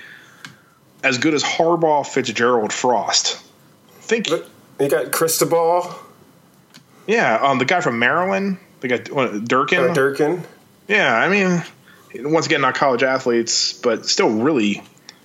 [1.02, 3.40] as good as Harbaugh, Fitzgerald, Frost.
[4.00, 4.48] Think, But
[4.80, 5.94] you got Cristobal,
[7.06, 9.90] yeah, um, the guy from Maryland, the guy Durkin.
[9.90, 10.42] uh, Durkin.
[10.88, 11.62] Yeah, I mean,
[12.14, 14.82] once again, not college athletes, but still really,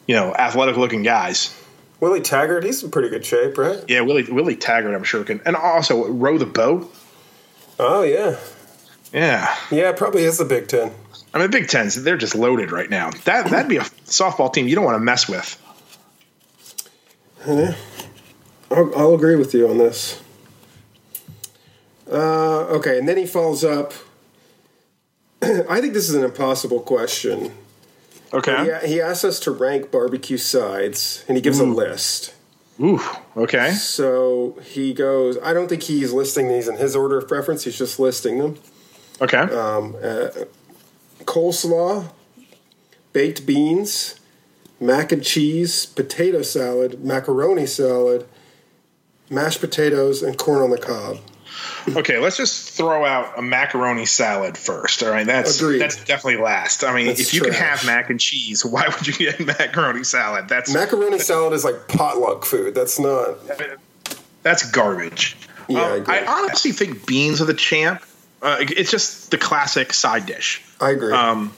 [0.08, 1.56] you know, athletic looking guys.
[2.00, 3.84] Willie Taggart, he's in pretty good shape, right?
[3.88, 6.94] Yeah, Willie Willie Taggart, I'm sure can, and also row the boat.
[7.80, 8.38] Oh yeah,
[9.14, 10.92] Yeah, yeah, probably is the Big Ten.
[11.34, 13.12] I mean, Big Tens, they're just loaded right now.
[13.26, 15.62] That that'd be a softball team you don't want to mess with.
[18.76, 20.22] I'll, I'll agree with you on this.
[22.12, 23.94] Uh, okay, and then he follows up.
[25.42, 27.54] I think this is an impossible question.
[28.34, 28.80] Okay.
[28.82, 32.34] He, he asks us to rank barbecue sides, and he gives a list.
[32.82, 33.00] Ooh.
[33.38, 33.72] Okay.
[33.72, 37.64] So he goes, I don't think he's listing these in his order of preference.
[37.64, 38.58] He's just listing them.
[39.22, 39.38] Okay.
[39.38, 40.30] Um, uh,
[41.24, 42.12] coleslaw,
[43.14, 44.20] baked beans,
[44.80, 48.28] mac and cheese, potato salad, macaroni salad,
[49.30, 51.18] mashed potatoes, and corn on the cob.
[51.96, 52.18] okay.
[52.18, 55.02] Let's just throw out a macaroni salad first.
[55.04, 55.26] All right.
[55.26, 55.80] That's Agreed.
[55.80, 56.84] that's definitely last.
[56.84, 60.04] I mean, That's if you can have mac and cheese, why would you get macaroni
[60.04, 60.48] salad?
[60.50, 62.74] That's Macaroni salad is like potluck food.
[62.76, 63.38] That's not.
[64.44, 65.38] That's garbage.
[65.68, 66.16] Yeah, I Um, agree.
[66.18, 68.04] I, honestly think beans are the champ.
[68.42, 70.64] Uh, it's just the classic side dish.
[70.80, 71.14] I agree.
[71.14, 71.52] Um,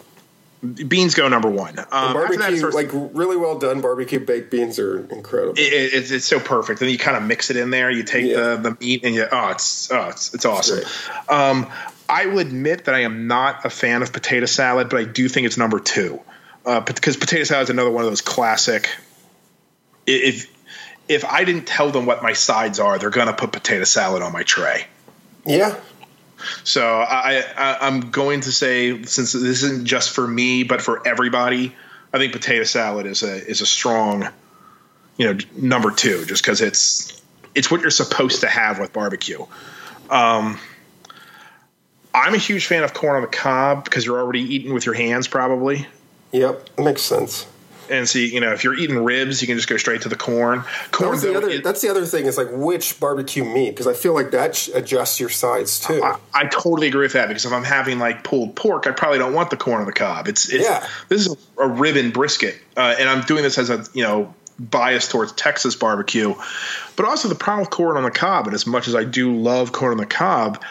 [0.62, 1.78] beans go number one.
[1.80, 5.54] Um, barbecue, starts- like really well done barbecue baked beans are incredible.
[5.58, 6.80] it, it- it's, it's so perfect.
[6.80, 7.92] Then you kind of mix it in there.
[7.92, 8.56] You take Yeah.
[8.56, 10.80] the, the meat and you oh it's oh it's, it's awesome.
[10.80, 11.30] Right.
[11.50, 11.68] Um,
[12.10, 15.28] I will admit that I am not a fan of potato salad, but I do
[15.28, 16.22] think it's number two
[16.66, 18.90] uh, because potato salad is another one of those classic.
[20.06, 20.50] If
[21.08, 24.32] if I didn't tell them what my sides are, they're gonna put potato salad on
[24.34, 24.86] my tray.
[25.46, 25.76] yeah,
[26.64, 31.08] So I, I I'm going to say since this isn't just for me but for
[31.08, 31.76] everybody,
[32.14, 34.28] I think potato salad is a is a strong,
[35.18, 37.22] you know, number two just because it's
[37.56, 39.46] it's what you're supposed to have with barbecue.
[40.10, 40.60] Um,
[42.14, 44.96] I'm a huge fan of corn on the cob because you're already eating with your
[44.96, 45.88] hands probably.
[46.32, 47.46] yep, makes sense.
[47.90, 50.16] And see, you know, if you're eating ribs, you can just go straight to the
[50.16, 50.64] corn.
[50.92, 51.50] Corn, the though, other.
[51.50, 54.68] it- that's the other thing is like which barbecue meat because I feel like that
[54.74, 56.04] adjusts your sides too.
[56.04, 59.20] I, I totally agree with that because if I'm having like pulled pork, I probably
[59.20, 60.28] don't want the corn on the cob.
[60.28, 60.88] It's, it's Yeah.
[61.10, 65.08] this is a ribbon brisket, uh, and I'm doing this as a you know bias
[65.08, 66.34] towards Texas barbecue,
[66.96, 68.48] but also the problem with corn on the cob.
[68.48, 70.64] And as much as I do love corn on the cob,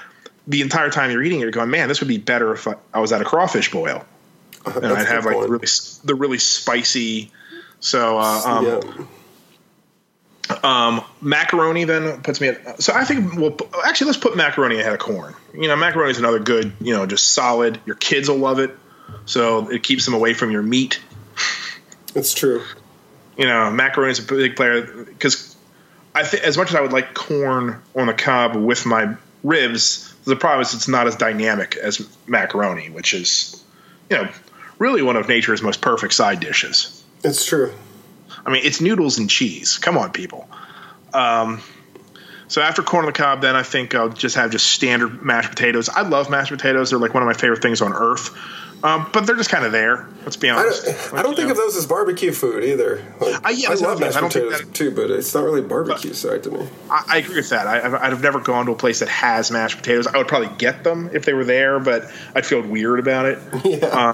[0.48, 2.74] the entire time you're eating it, you're going, man, this would be better if I,
[2.92, 4.04] I was at a crawfish boil,
[4.74, 5.50] and That's I'd have like point.
[5.50, 5.66] really
[6.04, 7.30] the really spicy.
[7.80, 9.06] So uh, um,
[10.48, 10.56] yeah.
[10.62, 12.82] um, macaroni then puts me at.
[12.82, 15.34] So I think we'll actually let's put macaroni ahead of corn.
[15.54, 16.72] You know, macaroni is another good.
[16.80, 17.78] You know, just solid.
[17.86, 18.76] Your kids will love it,
[19.24, 21.00] so it keeps them away from your meat.
[22.14, 22.62] it's true.
[23.36, 25.54] You know, macaroni is a big player because
[26.14, 30.12] I think as much as I would like corn on the cob with my ribs,
[30.24, 33.62] the problem is it's not as dynamic as macaroni, which is
[34.10, 34.28] you know
[34.78, 37.02] really one of nature's most perfect side dishes.
[37.24, 37.72] It's true.
[38.44, 39.78] I mean, it's noodles and cheese.
[39.78, 40.48] Come on, people.
[41.12, 41.60] Um,
[42.48, 45.50] so after corn on the cob, then I think I'll just have just standard mashed
[45.50, 45.88] potatoes.
[45.88, 48.36] I love mashed potatoes; they're like one of my favorite things on earth.
[48.84, 50.06] Um, but they're just kind of there.
[50.24, 50.84] Let's be I honest.
[50.84, 51.52] don't, I don't think know.
[51.52, 53.02] of those as barbecue food either.
[53.18, 55.44] Like, Uh, yeah, I love mashed I don't think potatoes that- too, but it's not
[55.44, 56.68] really barbecue side to me.
[56.90, 57.66] I, I agree with that.
[57.66, 60.06] I, I've, I've never gone to a place that has mashed potatoes.
[60.06, 63.38] I would probably get them if they were there, but I'd feel weird about it.
[63.64, 64.12] Yeah.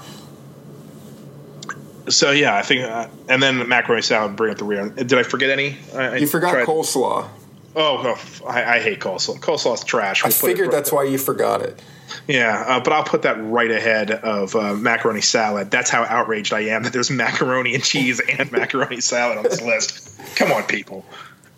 [2.09, 4.35] So yeah, I think, uh, and then macaroni salad.
[4.35, 4.89] Bring up the rear.
[4.89, 5.77] Did I forget any?
[5.95, 7.27] I, I you forgot tried- coleslaw.
[7.75, 9.39] Oh, I f- I, I hate coleslaw.
[9.39, 10.23] Coleslaw's trash.
[10.23, 11.81] I We'll put it- figured that's why you forgot it.
[12.27, 15.71] Yeah, uh, but I'll put that right ahead of uh, macaroni salad.
[15.71, 19.61] That's how outraged I am that there's macaroni and cheese and macaroni salad on this
[19.61, 20.19] list.
[20.35, 21.03] Come on, people.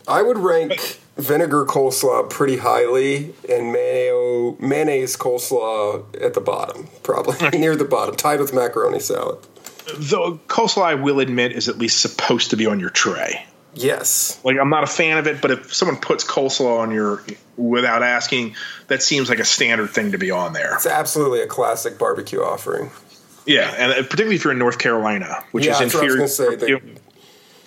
[0.08, 7.50] I would rank vinegar coleslaw pretty highly, and mayo mayonnaise coleslaw at the bottom, probably
[7.60, 9.40] near the bottom, tied with macaroni salad.
[9.86, 13.46] The coleslaw, I will admit, is at least supposed to be on your tray.
[13.78, 17.22] Yes, Like, I'm not a fan of it, but if someone puts coleslaw on your
[17.58, 18.56] without asking,
[18.88, 20.76] that seems like a standard thing to be on there.
[20.76, 22.90] it's absolutely a classic barbecue offering.
[23.46, 26.14] Yeah, and uh, particularly if you're in North Carolina, which Yeah, is what I was
[26.14, 26.28] inferior.
[26.28, 26.82] say, they- you.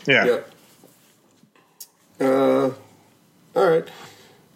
[0.06, 0.40] yeah.
[2.20, 2.70] Uh,
[3.54, 3.86] all right.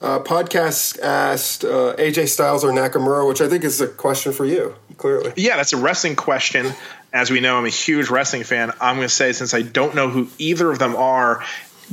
[0.00, 4.44] Uh, podcast asked uh, AJ Styles or Nakamura, which I think is a question for
[4.44, 5.32] you, clearly.
[5.36, 6.72] Yeah, that's a wrestling question.
[7.12, 8.72] As we know, I'm a huge wrestling fan.
[8.80, 11.44] I'm going to say, since I don't know who either of them are,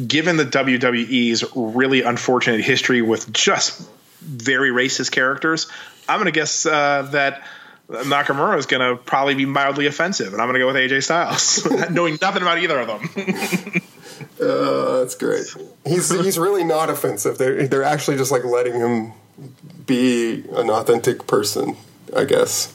[0.06, 3.90] given the WWE's really unfortunate history with just
[4.22, 5.68] very racist characters,
[6.08, 7.44] I'm going to guess uh, that
[7.90, 11.04] Nakamura is going to probably be mildly offensive, and I'm going to go with AJ
[11.04, 13.82] Styles, knowing nothing about either of them.
[14.42, 15.46] Uh, that's great.
[15.86, 17.38] He's he's really not offensive.
[17.38, 19.14] They're they're actually just like letting him
[19.86, 21.76] be an authentic person,
[22.16, 22.74] I guess.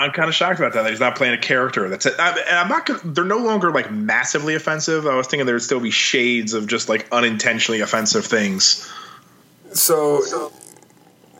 [0.00, 0.82] I'm kind of shocked about that.
[0.82, 1.88] that He's not playing a character.
[1.88, 2.14] That's it.
[2.18, 2.86] I, and I'm not.
[2.86, 5.06] Gonna, they're no longer like massively offensive.
[5.06, 8.90] I was thinking there'd still be shades of just like unintentionally offensive things.
[9.72, 10.50] So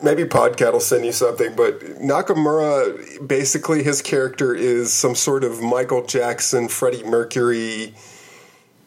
[0.03, 5.61] maybe Podcat will send you something, but Nakamura basically his character is some sort of
[5.61, 7.93] Michael Jackson, Freddie Mercury,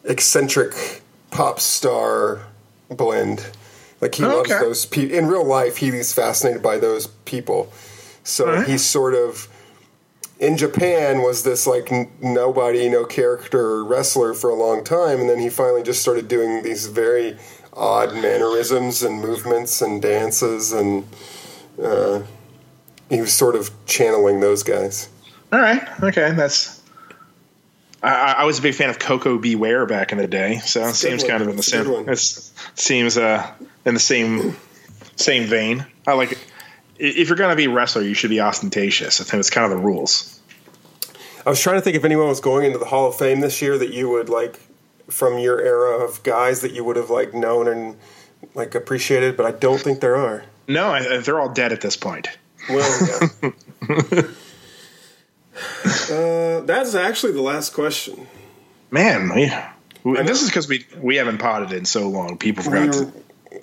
[0.03, 1.01] eccentric
[1.31, 2.43] pop star
[2.89, 3.45] blend.
[4.01, 4.63] Like he oh, loves Okay.
[4.63, 5.77] those people in real life.
[5.77, 7.71] He's fascinated by those people.
[8.23, 8.67] So Alright.
[8.67, 9.47] he's sort of
[10.39, 15.29] in Japan was this like n- nobody, no character wrestler for a long time, and
[15.29, 17.37] then he finally just started doing these very
[17.73, 21.05] odd mannerisms and movements and dances, and
[21.81, 22.21] uh,
[23.09, 25.09] he was sort of channeling those guys.
[25.51, 25.81] All right.
[26.03, 26.31] Okay.
[26.31, 26.81] That's.
[28.03, 29.55] I, I was a big fan of Koko B.
[29.55, 31.29] Ware back in the day, so it It's a good seems one.
[31.31, 32.09] kind of in the same.
[32.09, 32.19] It
[32.75, 33.51] seems uh,
[33.85, 34.55] in the same
[35.15, 35.85] same vein.
[36.05, 36.33] I like.
[36.33, 36.37] it.
[36.97, 39.19] If you're going to be a wrestler, you should be ostentatious.
[39.19, 40.39] I think it's kind of the rules.
[41.45, 43.61] I was trying to think if anyone was going into the Hall of Fame this
[43.61, 44.59] year that you would like
[45.09, 47.97] from your era of guys that you would have like known and
[48.55, 50.43] like appreciated, but I don't think there are.
[50.67, 52.27] No, I, they're all dead at this point.
[52.69, 53.39] Well, yeah.
[56.11, 58.27] uh, that's actually the last question.
[58.89, 59.51] Man, we,
[60.03, 62.37] we this is because we we haven't potted in so long.
[62.37, 62.81] People forgot.
[62.81, 63.11] We, to,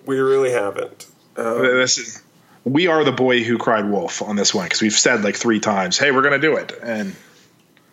[0.07, 1.07] we really haven't.
[1.37, 2.23] Um, this is
[2.65, 5.61] we are the boy who cried wolf on this one because we've said like three
[5.61, 7.15] times, "Hey, we're going to do it," and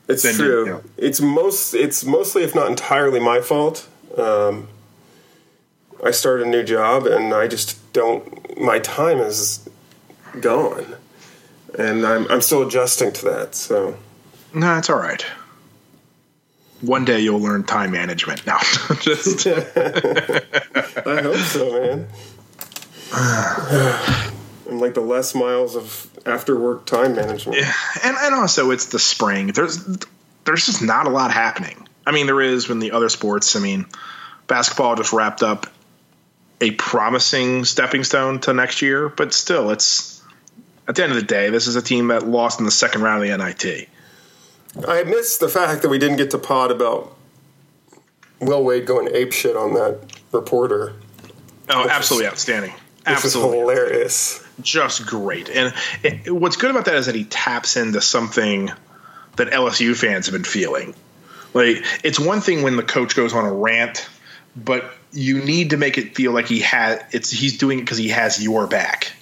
[0.07, 0.65] it's true.
[0.65, 0.83] You know.
[0.97, 3.87] It's most it's mostly, if not entirely, my fault.
[4.17, 4.67] Um,
[6.03, 8.59] I started a new job and I just don't.
[8.59, 9.67] My time is
[10.39, 10.95] gone,
[11.77, 13.55] and I'm I'm still adjusting to that.
[13.55, 13.97] So
[14.53, 15.25] no, it's all right.
[16.81, 18.45] One day you'll learn time management.
[18.45, 18.59] Now,
[19.01, 22.07] just I hope so, man.
[24.69, 27.59] and like the Les Miles of after work time management.
[27.59, 29.47] Yeah, and and also it's the spring.
[29.47, 29.85] There's
[30.45, 31.87] there's just not a lot happening.
[32.05, 33.55] I mean, there is when the other sports.
[33.55, 33.85] I mean,
[34.47, 35.67] basketball just wrapped up
[36.61, 40.21] a promising stepping stone to next year, but still, it's
[40.87, 43.01] at the end of the day, this is a team that lost in the second
[43.01, 43.87] round of the NIT.
[44.87, 47.15] I miss the fact that we didn't get to pod about
[48.39, 49.99] Will Wade going ape shit on that
[50.31, 50.93] reporter.
[51.69, 52.73] Oh, absolutely is, outstanding.
[53.05, 54.43] Absolutely hilarious.
[54.61, 55.49] Just great.
[55.49, 58.71] And it, what's good about that is that he taps into something
[59.35, 60.93] that LSU fans have been feeling.
[61.53, 64.07] Like it's one thing when the coach goes on a rant,
[64.55, 67.97] but you need to make it feel like he had it's he's doing it because
[67.97, 69.13] he has your back.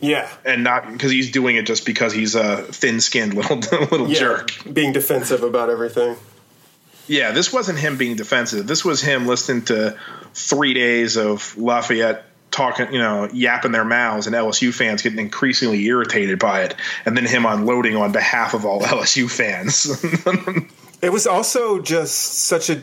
[0.00, 4.18] Yeah, and not because he's doing it just because he's a thin-skinned little little yeah,
[4.18, 6.16] jerk, being defensive about everything.
[7.06, 8.66] Yeah, this wasn't him being defensive.
[8.66, 9.98] This was him listening to
[10.32, 12.24] three days of Lafayette
[12.54, 16.74] talking, you know, yapping their mouths, and LSU fans getting increasingly irritated by it,
[17.04, 19.86] and then him unloading on behalf of all LSU fans.
[21.02, 22.82] it was also just such a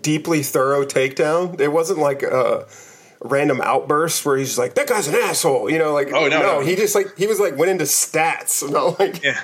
[0.00, 1.60] deeply thorough takedown.
[1.60, 2.66] It wasn't like a
[3.20, 5.92] random outburst where he's like, "That guy's an asshole," you know.
[5.92, 6.60] Like, oh no, no, no.
[6.60, 8.62] he just like he was like went into stats.
[8.62, 9.42] You like yeah,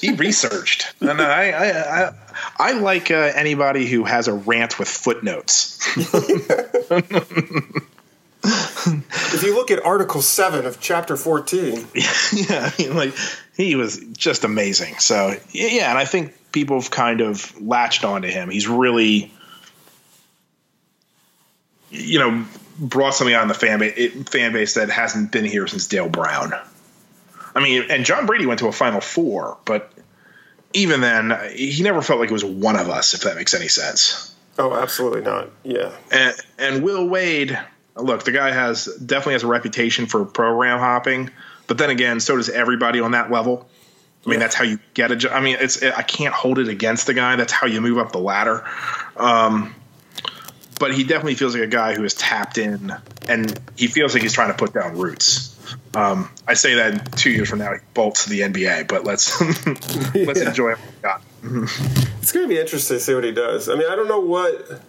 [0.00, 2.12] he researched, and I I I,
[2.58, 5.76] I like uh, anybody who has a rant with footnotes.
[9.36, 13.14] if you look at Article Seven of Chapter Fourteen, yeah, I mean, like
[13.56, 14.98] he was just amazing.
[14.98, 18.50] So yeah, and I think people have kind of latched onto him.
[18.50, 19.32] He's really
[21.90, 22.44] you know,
[22.78, 26.52] brought something on the fan base, fan base that hasn't been here since Dale Brown.
[27.54, 29.92] I mean, and John Brady went to a Final Four, but
[30.72, 33.68] even then, he never felt like it was one of us, if that makes any
[33.68, 34.34] sense.
[34.58, 35.50] Oh, absolutely not.
[35.64, 35.92] Yeah.
[36.10, 37.58] And, and Will Wade,
[37.96, 41.30] look, the guy has definitely has a reputation for program hopping,
[41.66, 43.68] but then again, so does everybody on that level.
[44.24, 44.46] I mean, yeah.
[44.46, 45.32] that's how you get a job.
[45.32, 47.36] I mean, it's I can't hold it against the guy.
[47.36, 48.64] That's how you move up the ladder.
[49.16, 49.74] Um,
[50.78, 52.92] but he definitely feels like a guy who is tapped in,
[53.28, 55.52] and he feels like he's trying to put down roots.
[55.94, 59.40] Um, I say that two years from now he bolts to the NBA, but let's
[60.14, 60.48] let's yeah.
[60.48, 61.20] enjoy what
[62.20, 63.68] it's going to be interesting to see what he does.
[63.68, 64.82] I mean, I don't know what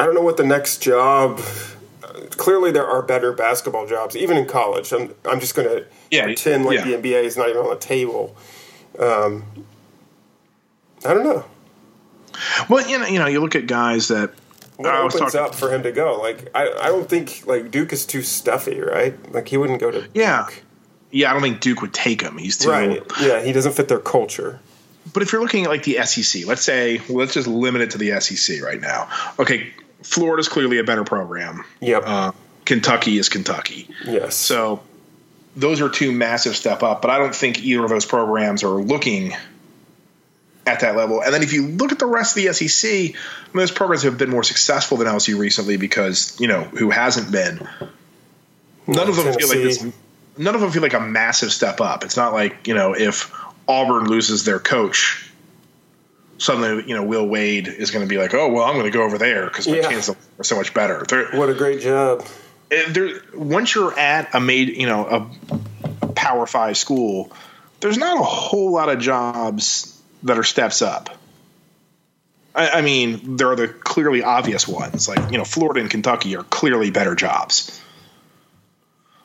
[0.00, 1.42] I don't know what the next job.
[2.30, 4.92] Clearly, there are better basketball jobs, even in college.
[4.92, 6.84] I'm I'm just going to yeah, pretend like yeah.
[6.84, 8.34] the NBA is not even on the table.
[8.98, 9.44] Um,
[11.04, 11.44] I don't know.
[12.70, 14.32] Well, you know, you know, you look at guys that
[14.76, 16.18] what opens talking, up for him to go?
[16.18, 19.14] Like, I, I don't think like Duke is too stuffy, right?
[19.34, 20.62] Like he wouldn't go to yeah, Duke.
[21.10, 21.28] yeah.
[21.28, 22.38] I don't think Duke would take him.
[22.38, 23.02] He's too right.
[23.20, 24.60] Yeah, he doesn't fit their culture.
[25.12, 27.98] But if you're looking at like the SEC, let's say let's just limit it to
[27.98, 29.10] the SEC right now.
[29.38, 29.70] Okay,
[30.02, 31.64] Florida's clearly a better program.
[31.80, 32.02] Yep.
[32.04, 32.32] Uh,
[32.64, 33.88] Kentucky is Kentucky.
[34.04, 34.36] Yes.
[34.36, 34.82] So
[35.56, 38.68] those are two massive step up, but I don't think either of those programs are
[38.68, 39.34] looking
[40.66, 41.22] at that level.
[41.22, 43.14] And then if you look at the rest of the SEC, I mean,
[43.54, 47.66] those programs have been more successful than LSU recently because you know who hasn't been.
[48.86, 49.40] None of them Tennessee.
[49.40, 49.86] feel like this.
[50.38, 52.04] None of them feel like a massive step up.
[52.04, 53.34] It's not like you know if
[53.66, 55.29] Auburn loses their coach,
[56.40, 58.90] suddenly you know Will Wade is going to be like, oh well, I'm going to
[58.90, 59.88] go over there because my yeah.
[59.88, 61.04] chances are so much better.
[61.06, 62.26] They're, what a great job!
[63.34, 65.06] once you're at a made you know
[66.02, 67.32] a Power Five school,
[67.80, 71.10] there's not a whole lot of jobs that are steps up.
[72.54, 76.36] I, I mean, there are the clearly obvious ones, like you know, Florida and Kentucky
[76.36, 77.80] are clearly better jobs.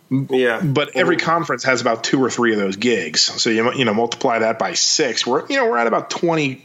[0.10, 3.22] Yeah, but every conference has about two or three of those gigs.
[3.22, 5.26] So you you know multiply that by six.
[5.26, 6.65] We're you know we're at about twenty.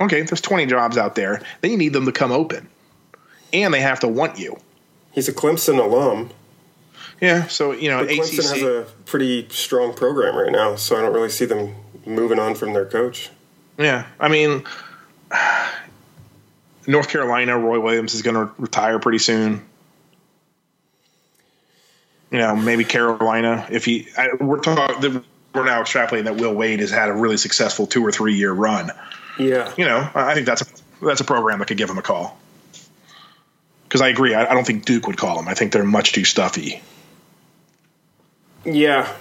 [0.00, 1.42] Okay, there's twenty jobs out there.
[1.60, 2.68] Then you need them to come open,
[3.52, 4.56] and they have to want you.
[5.12, 6.30] He's a Clemson alum.
[7.20, 10.76] Yeah, so you know, Clemson ACC, has a pretty strong program right now.
[10.76, 11.74] So I don't really see them
[12.06, 13.30] moving on from their coach.
[13.76, 14.64] Yeah, I mean,
[16.86, 19.64] North Carolina, Roy Williams is going to retire pretty soon.
[22.30, 23.66] You know, maybe Carolina.
[23.70, 27.38] If he, I, we're talking, we're now extrapolating that Will Wade has had a really
[27.38, 28.90] successful two or three year run.
[29.38, 30.66] Yeah, You know, I think that's a
[31.04, 32.38] that's a program that could give him a call.
[33.84, 35.48] Because I agree, I, I don't think Duke would call him.
[35.48, 36.82] I think they're much too stuffy.
[38.64, 39.14] yeah.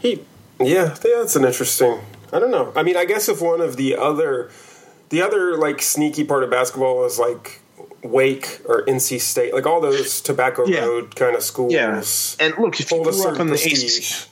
[0.00, 0.22] He,
[0.60, 0.94] yeah.
[1.02, 2.00] That's an interesting.
[2.32, 2.72] I don't know.
[2.76, 4.50] I mean, I guess if one of the other,
[5.10, 7.60] the other like sneaky part of basketball is like
[8.02, 10.80] Wake or NC State, like all those Tobacco Yeah.
[10.84, 11.72] Road kind of schools.
[11.72, 12.02] Yeah.
[12.40, 13.54] and look, if you grew up in the.
[13.54, 14.28] ACC,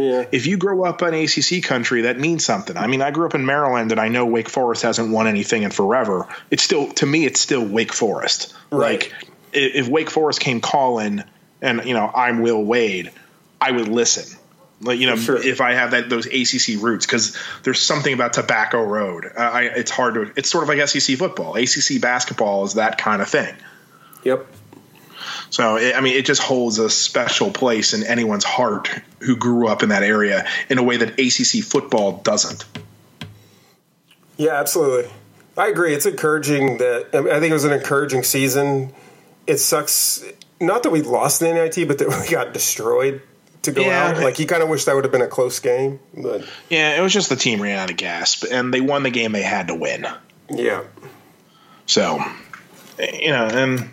[0.00, 2.76] Yeah, if you grow up in ACC country, that means something.
[2.76, 5.62] I mean, I grew up in Maryland, and I know Wake Forest hasn't won anything
[5.62, 6.26] in forever.
[6.50, 8.54] It's still, to me, it's still Wake Forest.
[8.70, 9.00] Right.
[9.02, 9.14] Like,
[9.52, 11.22] if Wake Forest came calling,
[11.60, 13.10] and you know, I'm Will Wade,
[13.60, 14.36] I would listen.
[14.82, 15.36] Like, you know, Sure.
[15.36, 19.26] if I have that those ACC roots, because there's something about Tobacco Road.
[19.26, 20.32] Uh, I, it's hard to.
[20.36, 21.56] It's sort of like SEC football.
[21.56, 23.54] ACC basketball is that kind of thing.
[24.22, 24.46] yep.
[25.50, 29.66] So it, I mean, it just holds a special place in anyone's heart who grew
[29.68, 32.64] up in that area in a way that ACC football doesn't.
[34.36, 35.10] Yeah, absolutely.
[35.56, 35.94] I agree.
[35.94, 38.92] It's encouraging that I, mean, I think it was an encouraging season.
[39.46, 40.24] It sucks
[40.60, 43.20] not that we lost the NIT, but that we got destroyed
[43.62, 44.06] to go Yeah.
[44.10, 44.22] out.
[44.22, 47.02] Like you kind of wish that would have been a close game, but Yeah, it
[47.02, 49.66] was just the team ran out of gas, and they won the game they had
[49.68, 50.06] to win.
[50.48, 50.82] yeah,
[51.86, 52.22] So,
[52.98, 53.90] you know, and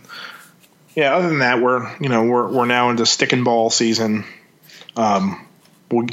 [0.98, 4.26] yeah, other than that, we're you know we're we're now into stick and ball season.
[4.96, 5.46] Um,
[5.92, 6.08] we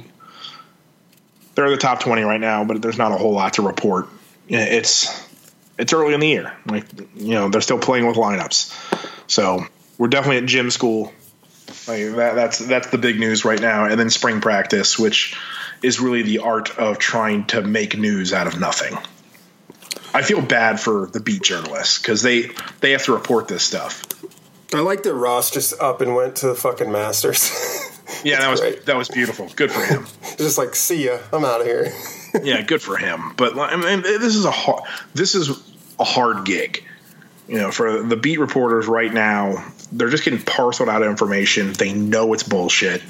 [1.55, 4.09] they're the top twenty right now, but there's not a whole lot to report.
[4.47, 5.27] It's
[5.79, 6.85] it's early in the year, like
[7.17, 8.75] you know they're still playing with lineups,
[9.27, 9.67] so
[9.97, 11.15] we're definitely at gym school.
[11.89, 15.35] Like that, that's that's the big news right now, and then spring practice, which
[15.83, 18.99] is really the art of trying to make news out of nothing.
[20.13, 22.51] I feel bad for the beat journalists because they
[22.81, 24.05] they have to report this stuff.
[24.73, 27.51] I like that Ross just up and went to the fucking Masters.
[28.23, 28.87] Yeah, that was great.
[28.87, 29.49] that was beautiful.
[29.57, 30.07] Good for him.
[30.39, 31.93] just like, see ya, I'm out of here.
[32.43, 33.33] yeah, good for him.
[33.37, 34.83] But I mean, this is a hard,
[35.15, 35.51] this is
[35.99, 36.85] a hard gig.
[37.49, 41.73] You know, for the beat reporters right now, they're just getting parceled out of information.
[41.75, 43.03] They know it's bullshit,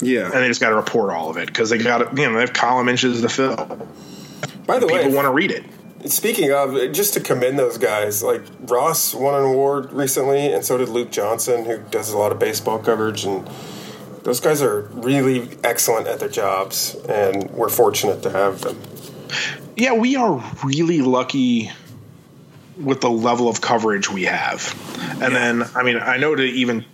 [0.00, 0.24] Yeah.
[0.24, 2.40] and they just got to report all of it because they got you know they
[2.40, 3.56] have column inches to fill.
[4.66, 5.64] By the way, People want to read it.
[6.06, 10.78] Speaking of, just to commend those guys, like Ross won an award recently, and so
[10.78, 13.46] did Luke Johnson, who does a lot of baseball coverage, and
[14.22, 18.80] those guys are really excellent at their jobs, and we're fortunate to have them.
[19.76, 21.70] Yeah, we are really lucky
[22.76, 24.72] with the level of coverage we have.
[25.20, 26.84] And then, I mean, I know to even,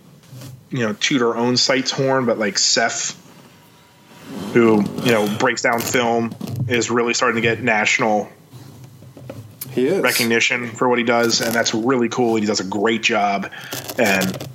[0.71, 3.21] you know, toot our own site's horn, but like Seth,
[4.53, 6.33] who, you know, breaks down film,
[6.67, 8.29] is really starting to get national
[9.75, 11.41] recognition for what he does.
[11.41, 12.35] And that's really cool.
[12.35, 13.51] He does a great job.
[13.97, 14.47] And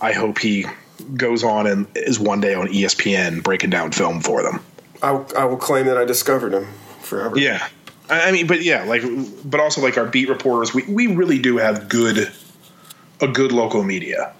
[0.00, 0.66] I hope he
[1.14, 4.60] goes on and is one day on ESPN breaking down film for them.
[5.02, 6.66] I, I will claim that I discovered him
[7.00, 7.38] forever.
[7.38, 7.66] Yeah.
[8.08, 9.02] I I mean, but yeah, like,
[9.44, 12.32] but also like our beat reporters, we, we really do have good,
[13.20, 14.32] a good local media.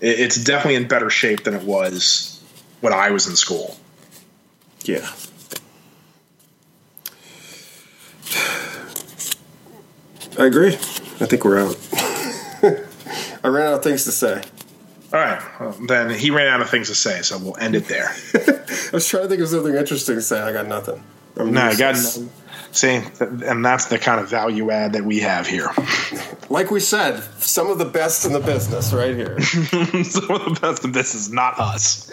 [0.00, 2.42] It, it's definitely in better shape than it was
[2.80, 3.76] when I was in school.
[4.84, 5.08] Yeah.
[10.38, 10.74] I agree.
[10.74, 11.76] I think we're out.
[13.42, 14.42] I ran out of things to say.
[15.12, 17.86] All right, well, then he ran out of things to say, so we'll end it
[17.88, 18.14] there.
[18.34, 20.38] I was trying to think of something interesting to say.
[20.38, 21.02] I got nothing.
[21.36, 22.30] I'm no, I got nothing.
[22.72, 25.70] see, and that's the kind of value add that we have here.
[26.50, 29.38] Like we said, some of the best in the business right here.
[29.42, 32.10] Some of the best in this is not us.